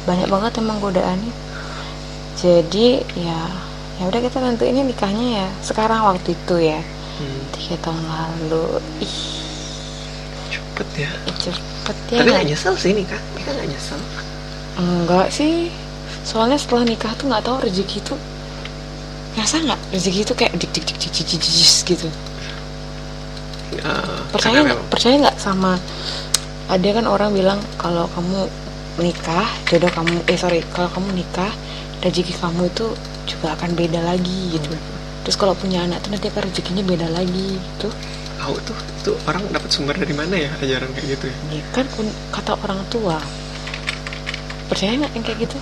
banyak 0.03 0.27
banget 0.27 0.51
emang 0.59 0.81
godaannya. 0.81 1.33
Jadi 2.35 2.87
ya 3.15 3.39
ya 4.03 4.11
udah 4.11 4.19
kita 4.19 4.37
nentuinnya 4.43 4.83
nikahnya 4.83 5.27
ya. 5.39 5.47
Sekarang 5.63 6.03
waktu 6.03 6.35
itu 6.35 6.55
ya. 6.59 6.83
Hmm, 7.15 7.39
tiga 7.55 7.79
tahun 7.79 8.03
lalu. 8.03 8.83
Ih. 8.99 9.17
Cepet 10.51 11.07
ya. 11.07 11.11
Cepet 11.39 11.97
ya 12.11 12.17
tapi 12.19 12.29
nggak? 12.35 12.45
nyesel 12.51 12.75
sih 12.75 12.91
nikah. 12.91 13.21
Nikah 13.39 13.51
nggak 13.55 13.67
nyesel. 13.71 13.99
Enggak 14.75 15.27
sih. 15.31 15.71
Soalnya 16.27 16.59
setelah 16.59 16.83
nikah 16.83 17.15
tuh 17.15 17.31
nggak 17.31 17.47
tahu 17.47 17.63
rezeki 17.63 18.03
itu 18.03 18.15
ngerasa 19.39 19.55
nggak? 19.63 19.79
Rezeki 19.95 20.19
itu 20.27 20.33
kayak 20.35 20.51
dik 20.59 20.71
dik 20.75 20.83
dik 20.83 20.97
dik 20.99 21.11
dik 21.15 21.25
dik, 21.31 21.39
dik, 21.39 21.79
gitu. 21.87 22.07
Eh, 23.79 24.19
percaya 24.29 24.61
nggak? 24.61 24.79
percaya 24.91 25.15
nggak 25.17 25.37
sama 25.41 25.81
ada 26.69 26.89
kan 26.93 27.05
orang 27.09 27.33
bilang 27.33 27.59
kalau 27.75 28.05
kamu 28.13 28.45
nikah 29.01 29.49
jodoh 29.65 29.89
kamu 29.89 30.21
eh 30.29 30.37
sorry 30.37 30.61
kalau 30.71 30.87
kamu 30.93 31.25
nikah 31.25 31.49
rezeki 32.05 32.37
kamu 32.37 32.69
itu 32.69 32.93
juga 33.27 33.55
akan 33.55 33.75
beda 33.75 33.99
lagi 34.03 34.57
gitu. 34.57 34.71
Terus 35.23 35.35
kalau 35.39 35.55
punya 35.55 35.87
anak 35.87 36.03
tuh 36.03 36.11
nanti 36.11 36.27
akan 36.27 36.43
rezekinya 36.51 36.83
beda 36.83 37.07
lagi 37.11 37.55
gitu. 37.55 37.87
Tahu 38.39 38.55
tuh 38.67 38.77
itu 39.03 39.11
orang 39.23 39.43
dapat 39.51 39.69
sumber 39.71 39.95
dari 39.95 40.11
mana 40.11 40.35
ya 40.35 40.51
ajaran 40.59 40.91
kayak 40.91 41.07
gitu 41.15 41.25
ya? 41.31 41.35
Ini 41.51 41.59
kan 41.71 41.85
kata 42.35 42.59
orang 42.59 42.83
tua. 42.91 43.17
Percaya 44.67 44.99
nggak 44.99 45.11
yang 45.15 45.23
kayak 45.23 45.39
gitu? 45.47 45.57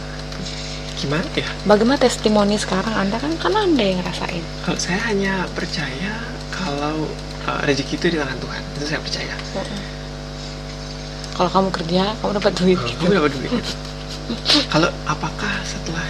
Gimana 1.01 1.25
ya? 1.33 1.49
Bagaimana 1.65 1.97
testimoni 1.97 2.57
sekarang? 2.57 2.93
Anda 2.93 3.17
kan 3.17 3.33
kan 3.37 3.53
anda 3.53 3.81
yang 3.81 4.01
ngerasain. 4.01 4.41
Kalau 4.65 4.79
saya 4.81 5.01
hanya 5.09 5.45
percaya 5.53 6.13
kalau 6.53 7.05
uh, 7.45 7.61
rezeki 7.65 7.97
itu 7.97 8.05
di 8.13 8.17
tangan 8.17 8.37
Tuhan. 8.37 8.61
Itu 8.77 8.85
saya 8.85 8.99
percaya. 9.01 9.33
Kalau 11.37 11.49
kamu 11.49 11.69
kerja 11.73 12.03
kamu 12.21 12.31
dapat 12.37 12.53
duit 12.57 12.79
gitu. 12.85 12.97
kamu 13.01 13.13
dapat 13.17 13.31
duit. 13.33 13.49
Gitu. 13.49 13.73
kalau 14.71 14.89
apakah 15.09 15.53
setelah 15.67 16.05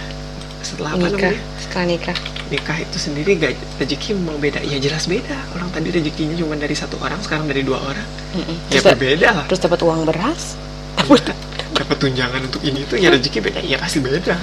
setelah 0.62 0.94
apa 0.94 1.06
nikah. 1.06 1.30
Namanya 1.30 1.42
setelah 1.58 1.84
nikah. 1.86 2.16
Nikah 2.48 2.76
itu 2.78 2.96
sendiri 2.96 3.30
gak 3.36 3.52
rezeki 3.76 4.08
memang 4.14 4.38
beda. 4.38 4.60
Ya 4.62 4.78
jelas 4.78 5.04
beda. 5.04 5.36
Orang 5.52 5.68
tadi 5.70 5.88
rezekinya 5.88 6.34
cuma 6.34 6.54
dari 6.54 6.72
satu 6.72 6.96
orang 6.98 7.18
sekarang 7.20 7.46
dari 7.46 7.62
dua 7.62 7.78
orang. 7.78 8.06
Mm-mm. 8.32 8.56
ya 8.68 8.78
terus, 8.78 8.84
da- 8.84 8.92
berbeda 8.94 9.28
lah. 9.32 9.44
terus 9.46 9.60
dapat 9.60 9.80
uang 9.82 10.00
beras? 10.04 10.42
Dapat 11.72 11.96
tunjangan 11.98 12.40
untuk 12.46 12.62
ini 12.62 12.84
tuh 12.84 12.96
ya 12.96 13.08
rezeki 13.08 13.38
beda. 13.42 13.60
Ya 13.60 13.76
pasti 13.76 13.98
beda. 13.98 14.36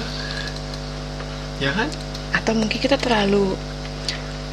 Ya 1.60 1.72
kan? 1.72 1.88
Atau 2.34 2.54
mungkin 2.54 2.76
kita 2.76 2.98
terlalu 2.98 3.54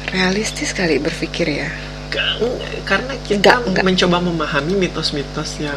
realistis 0.07 0.71
kali 0.71 0.97
berpikir 0.97 1.47
ya? 1.47 1.67
Ka- 2.07 2.39
karena 2.85 3.17
kita 3.21 3.59
Enggak, 3.59 3.67
enggak. 3.67 3.83
mencoba 3.83 4.17
memahami 4.23 4.73
mitos-mitos 4.77 5.59
yang 5.59 5.75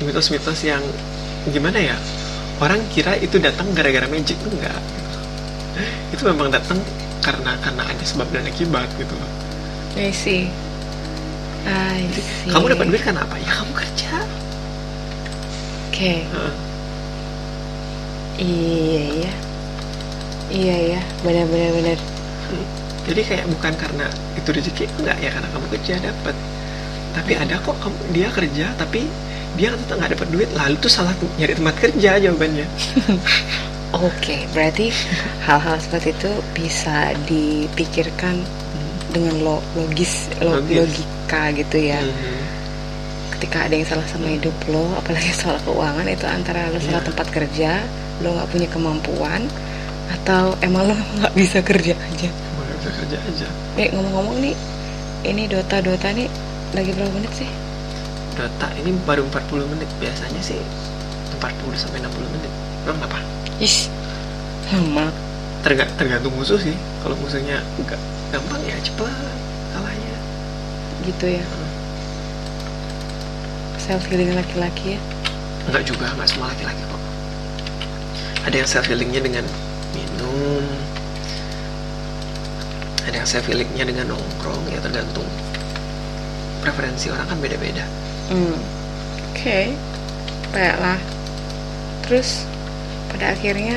mitos-mitos 0.00 0.60
yang 0.62 0.82
gimana 1.48 1.78
ya 1.78 1.96
orang 2.62 2.80
kira 2.94 3.18
itu 3.18 3.42
datang 3.42 3.74
gara-gara 3.74 4.06
magic. 4.06 4.38
Enggak. 4.46 4.78
Itu 6.14 6.22
memang 6.30 6.54
datang 6.54 6.78
karena 7.18 7.58
karena 7.58 7.82
ada 7.90 8.04
sebab 8.06 8.30
dan 8.30 8.46
akibat 8.46 8.86
gitu 8.94 9.14
loh. 9.18 9.30
I 9.98 10.14
see. 10.14 10.46
I 11.66 12.06
see. 12.14 12.50
kamu 12.50 12.78
dapat 12.78 12.86
duit 12.94 13.02
kan 13.02 13.18
apa? 13.18 13.34
Ya 13.42 13.50
kamu 13.50 13.72
kerja. 13.74 14.14
Oke 15.90 16.24
Heeh. 16.24 16.54
iya 18.42 19.02
iya. 19.10 19.32
Iya 20.52 20.76
ya 20.96 21.00
benar 21.24 21.46
benar 21.50 21.70
benar. 21.74 21.98
Jadi 23.02 23.20
kayak 23.26 23.46
bukan 23.50 23.72
karena 23.74 24.06
itu 24.38 24.48
rezeki 24.54 24.84
enggak 25.02 25.18
ya 25.18 25.30
karena 25.34 25.48
kamu 25.50 25.66
kerja 25.78 25.94
dapat. 25.98 26.34
Tapi 27.12 27.32
ada 27.36 27.54
kok 27.60 27.76
kamu 27.82 27.98
dia 28.14 28.28
kerja 28.30 28.66
tapi 28.78 29.06
dia 29.52 29.68
tetap 29.70 29.96
nggak 29.96 30.12
dapat 30.12 30.28
duit 30.30 30.48
lalu 30.52 30.74
tuh 30.78 30.88
salah 30.88 31.12
nyari 31.36 31.52
tempat 31.52 31.74
kerja 31.78 32.10
jawabannya 32.18 32.66
oke 33.98 34.36
berarti 34.50 34.88
hal-hal 35.42 35.76
seperti 35.78 36.12
itu 36.12 36.32
bisa 36.52 36.96
dipikirkan 37.26 38.40
dengan 39.08 39.36
lo- 39.40 39.64
logis, 39.74 40.32
lo- 40.38 40.56
Logis. 40.56 40.76
logika 40.78 41.52
gitu 41.52 41.76
ya 41.82 42.00
Mhm. 42.00 42.40
ketika 43.36 43.66
ada 43.66 43.74
yang 43.74 43.84
salah 43.84 44.06
sama 44.06 44.28
hidup 44.28 44.54
lo 44.66 44.96
apalagi 44.96 45.28
soal 45.36 45.60
keuangan 45.60 46.06
itu 46.06 46.24
antara 46.24 46.66
lo 46.66 46.78
salah 46.78 46.98
Iya. 46.98 47.08
tempat 47.08 47.26
kerja 47.28 47.70
lo 48.20 48.32
nggak 48.32 48.48
punya 48.48 48.68
kemampuan 48.68 49.42
atau 50.10 50.56
emang 50.60 50.88
lo 50.88 50.96
nggak 51.20 51.34
bisa 51.34 51.60
kerja 51.60 51.92
aja 51.92 52.28
nggak 52.32 52.76
bisa 52.78 52.90
kerja 52.94 53.16
aja 53.20 53.46
nih 53.76 53.92
ngomong-ngomong 53.92 54.36
nih 54.40 54.54
ini 55.22 55.44
Dota 55.44 55.78
Dota 55.78 56.08
nih 56.10 56.26
lagi 56.72 56.90
berapa 56.90 57.12
menit 57.12 57.32
sih 57.36 57.50
Dota 58.32 58.68
ini 58.80 58.96
baru 59.04 59.24
40 59.28 59.72
menit. 59.72 59.88
Biasanya 60.00 60.40
sih 60.40 60.58
40 61.36 61.76
sampai 61.76 62.00
60 62.00 62.34
menit. 62.34 62.52
Emang 62.84 62.98
apa? 63.04 63.18
Ish, 63.62 63.86
lama 64.72 65.12
Terga, 65.62 65.86
tergantung 65.94 66.34
musuh 66.34 66.58
sih. 66.58 66.74
Kalau 67.06 67.14
musuhnya 67.22 67.62
enggak 67.78 68.00
gampang 68.34 68.58
ya 68.66 68.74
cepet 68.82 69.14
kalahnya. 69.70 70.14
Gitu 71.06 71.38
ya. 71.38 71.44
Self 73.78 74.02
healing 74.10 74.34
laki-laki 74.34 74.98
ya? 74.98 75.00
Enggak 75.70 75.86
juga 75.86 76.10
enggak 76.10 76.28
semua 76.34 76.50
laki-laki 76.50 76.82
kok. 76.82 77.02
Ada 78.42 78.56
yang 78.58 78.68
self 78.68 78.90
healingnya 78.90 79.22
dengan 79.22 79.46
minum. 79.94 80.66
Ada 83.06 83.22
yang 83.22 83.28
self 83.30 83.46
healingnya 83.46 83.86
dengan 83.86 84.18
nongkrong 84.18 84.66
ya 84.66 84.82
tergantung 84.82 85.26
preferensi 86.62 87.10
orang 87.10 87.26
kan 87.26 87.38
beda-beda 87.42 87.82
Hmm. 88.32 88.56
Oke, 89.32 89.76
baiklah. 90.50 90.96
Terus 92.08 92.48
pada 93.12 93.36
akhirnya 93.36 93.76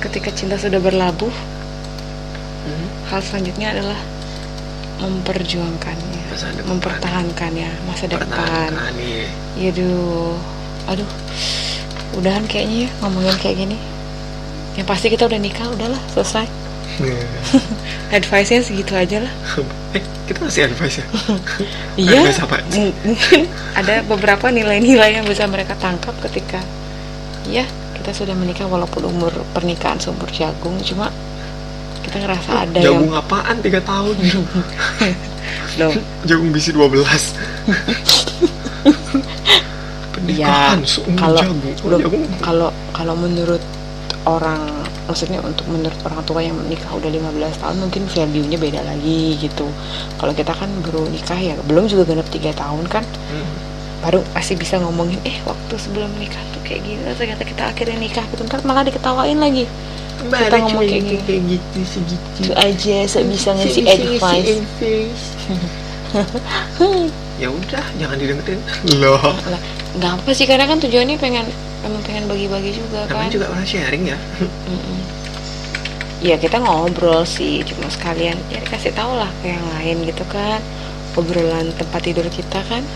ketika 0.00 0.32
cinta 0.32 0.56
sudah 0.56 0.80
berlabuh, 0.80 1.32
Hmm, 2.60 2.88
hal 3.08 3.24
selanjutnya 3.24 3.72
adalah 3.72 3.96
memperjuangkannya, 5.00 6.28
masa 6.28 6.52
depan 6.52 6.68
mempertahankannya 6.68 7.68
masa 7.88 8.04
depan. 8.04 8.68
iya. 9.00 9.24
Yaduh, 9.56 10.36
aduh, 10.84 11.08
udahan 12.20 12.44
kayaknya 12.44 12.84
ya 12.84 12.90
ngomongin 13.00 13.32
kayak 13.40 13.64
gini. 13.64 13.80
Yang 14.76 14.86
pasti 14.92 15.06
kita 15.08 15.24
udah 15.24 15.40
nikah, 15.40 15.72
udahlah 15.72 15.96
selesai. 16.12 16.44
Advice-nya 18.20 18.60
segitu 18.60 18.92
aja 18.92 19.24
lah. 19.24 19.32
kita 20.30 20.46
masih 20.46 20.62
advice 20.70 21.02
ya? 21.02 21.06
Iya, 22.06 22.22
mungkin 23.02 23.50
ada 23.74 24.06
beberapa 24.06 24.46
nilai-nilai 24.54 25.18
yang 25.18 25.26
bisa 25.26 25.50
mereka 25.50 25.74
tangkap 25.74 26.14
ketika 26.30 26.62
ya 27.50 27.66
kita 27.98 28.14
sudah 28.14 28.38
menikah 28.38 28.70
walaupun 28.70 29.10
umur 29.10 29.34
pernikahan 29.50 29.98
seumur 29.98 30.30
jagung, 30.30 30.78
cuma 30.86 31.10
kita 32.06 32.22
ngerasa 32.22 32.50
ada 32.64 32.78
yang 32.78 33.02
jagung 33.02 33.12
apaan? 33.18 33.58
3 33.58 33.82
tahun. 33.82 34.16
Loh, 35.82 35.92
jagung 36.22 36.54
bisi 36.54 36.70
12 36.70 36.94
pernikahan 40.14 40.78
ya 40.78 40.86
seumur 40.86 41.18
kalau 41.18 41.42
jagung. 41.42 41.74
Oh, 41.82 41.98
jagung. 41.98 42.24
kalau 42.38 42.70
kalau 42.94 43.14
menurut 43.18 43.62
orang 44.30 44.62
maksudnya 45.10 45.42
untuk 45.42 45.66
menurut 45.66 45.98
orang 46.00 46.22
tua 46.22 46.40
yang 46.40 46.54
menikah 46.54 46.86
udah 46.88 47.10
15 47.10 47.26
tahun 47.58 47.76
mungkin 47.78 48.02
value-nya 48.06 48.56
beda 48.56 48.80
lagi 48.80 49.34
gitu. 49.36 49.66
Kalau 50.16 50.30
kita 50.30 50.54
kan 50.54 50.70
baru 50.80 51.04
nikah 51.06 51.34
ya 51.36 51.54
belum 51.66 51.84
juga 51.84 52.06
genap 52.06 52.26
3 52.26 52.54
tahun 52.54 52.86
kan 52.86 53.02
Hmm. 53.28 53.50
baru 54.00 54.22
pasti 54.32 54.54
bisa 54.54 54.78
ngomongin 54.78 55.20
eh 55.22 55.36
waktu 55.44 55.74
sebelum 55.76 56.08
nikah 56.16 56.40
tuh 56.50 56.62
kayak 56.62 56.80
gini 56.80 57.02
ternyata 57.12 57.42
kita 57.42 57.62
akhirnya 57.68 57.98
nikah 57.98 58.24
gitu. 58.26 58.46
Ntar 58.46 58.62
malah 58.62 58.80
diketawain 58.80 59.36
lagi. 59.36 59.66
Mbak 60.20 60.40
Kita 60.42 60.56
ngomong 60.58 60.84
kayak 60.84 61.02
gini. 61.02 61.20
kayak 61.24 61.42
gitu 61.48 61.78
segitu 61.82 62.28
itu 62.38 62.52
aja 62.54 62.96
saya 63.04 63.24
bisa 63.24 63.48
ngasih 63.52 63.84
advice. 63.84 64.60
ya 67.40 67.48
udah 67.48 67.84
jangan 67.96 68.16
didengerin. 68.16 68.60
Loh. 68.96 69.16
Lah 69.20 69.60
nggak 69.90 70.12
apa 70.16 70.30
sih 70.30 70.46
karena 70.46 70.64
kan 70.64 70.78
tujuannya 70.78 71.16
pengen 71.16 71.46
emang 71.84 72.02
pengen 72.04 72.24
bagi-bagi 72.28 72.76
juga 72.76 73.08
kan. 73.08 73.16
namanya 73.16 73.32
juga 73.32 73.46
orang 73.52 73.66
sharing 73.66 74.04
ya. 74.10 74.18
Mm-mm. 74.40 74.98
ya 76.20 76.36
kita 76.36 76.60
ngobrol 76.60 77.24
sih 77.24 77.64
cuma 77.64 77.88
sekalian 77.88 78.36
ya 78.52 78.60
dikasih 78.60 78.92
tau 78.92 79.16
lah 79.16 79.28
ke 79.40 79.52
yang 79.52 79.64
lain 79.76 80.04
gitu 80.04 80.24
kan. 80.28 80.60
Obrolan 81.18 81.74
tempat 81.74 82.00
tidur 82.06 82.24
kita 82.30 82.62
kan. 82.70 82.86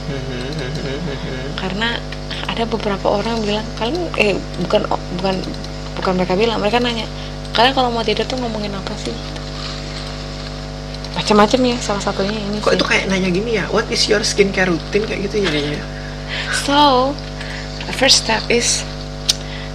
Karena 1.58 1.98
ada 2.46 2.64
beberapa 2.64 3.10
orang 3.10 3.42
bilang 3.42 3.66
kalian 3.76 4.06
eh 4.16 4.38
bukan 4.64 4.86
bukan 5.18 5.34
bukan 5.98 6.12
mereka 6.14 6.34
bilang 6.38 6.58
mereka 6.62 6.78
nanya 6.78 7.04
kalian 7.52 7.74
kalau 7.74 7.90
mau 7.90 8.06
tidur 8.06 8.22
tuh 8.24 8.38
ngomongin 8.38 8.70
apa 8.70 8.94
sih? 9.00 9.12
Macam-macam 11.18 11.60
ya 11.74 11.76
salah 11.82 12.02
satunya 12.02 12.38
ini 12.38 12.62
kok 12.62 12.74
sih. 12.74 12.78
itu 12.78 12.84
kayak 12.86 13.04
nanya 13.10 13.28
gini 13.34 13.58
ya 13.58 13.64
what 13.74 13.86
is 13.90 14.06
your 14.06 14.22
skincare 14.22 14.70
routine? 14.70 15.04
kayak 15.04 15.26
gitu 15.26 15.42
ya 15.42 15.48
jadinya. 15.50 15.82
So 16.64 17.10
the 17.86 17.92
first 17.92 18.24
step 18.24 18.42
is 18.48 18.82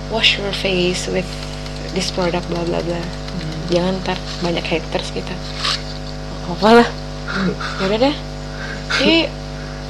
wash 0.09 0.37
your 0.37 0.51
face 0.51 1.05
with 1.07 1.27
this 1.93 2.09
product 2.11 2.45
bla 2.49 2.65
bla 2.65 2.81
bla. 2.81 3.01
Jangan 3.69 4.01
ntar 4.01 4.17
banyak 4.41 4.65
haters 4.65 5.13
kita. 5.13 5.33
Apa 6.49 6.81
lah. 6.81 6.89
Yaudah 7.81 8.09
deh. 8.09 8.15
Yuk 9.05 9.29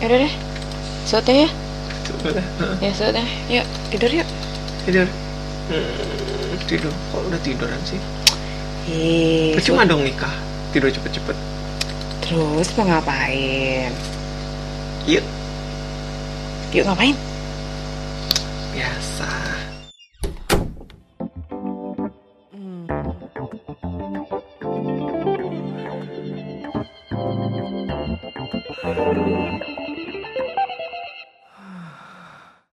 yaudah 0.04 0.18
deh. 0.28 0.34
Suatnya 1.08 1.48
ya? 1.48 1.50
Dah. 2.20 2.44
Heeh. 2.44 2.76
ya. 2.84 2.92
Suatnya 2.92 3.26
yuk 3.48 3.66
tidur 3.92 4.12
yuk. 4.12 4.28
Tidur. 4.84 5.08
Hmm, 5.70 6.56
tidur. 6.68 6.92
Kok 6.92 7.22
udah 7.32 7.40
tiduran 7.40 7.80
sih? 7.88 8.00
Ih, 8.90 9.54
percuma 9.56 9.88
dong 9.88 10.04
nikah. 10.04 10.34
Tidur 10.76 10.92
cepet-cepet. 10.92 11.38
Terus 12.26 12.68
mau 12.76 12.86
ngapain? 12.90 13.94
Yuk. 15.08 15.24
Yuk 16.76 16.84
ngapain 16.86 17.29
Yes. 18.80 19.59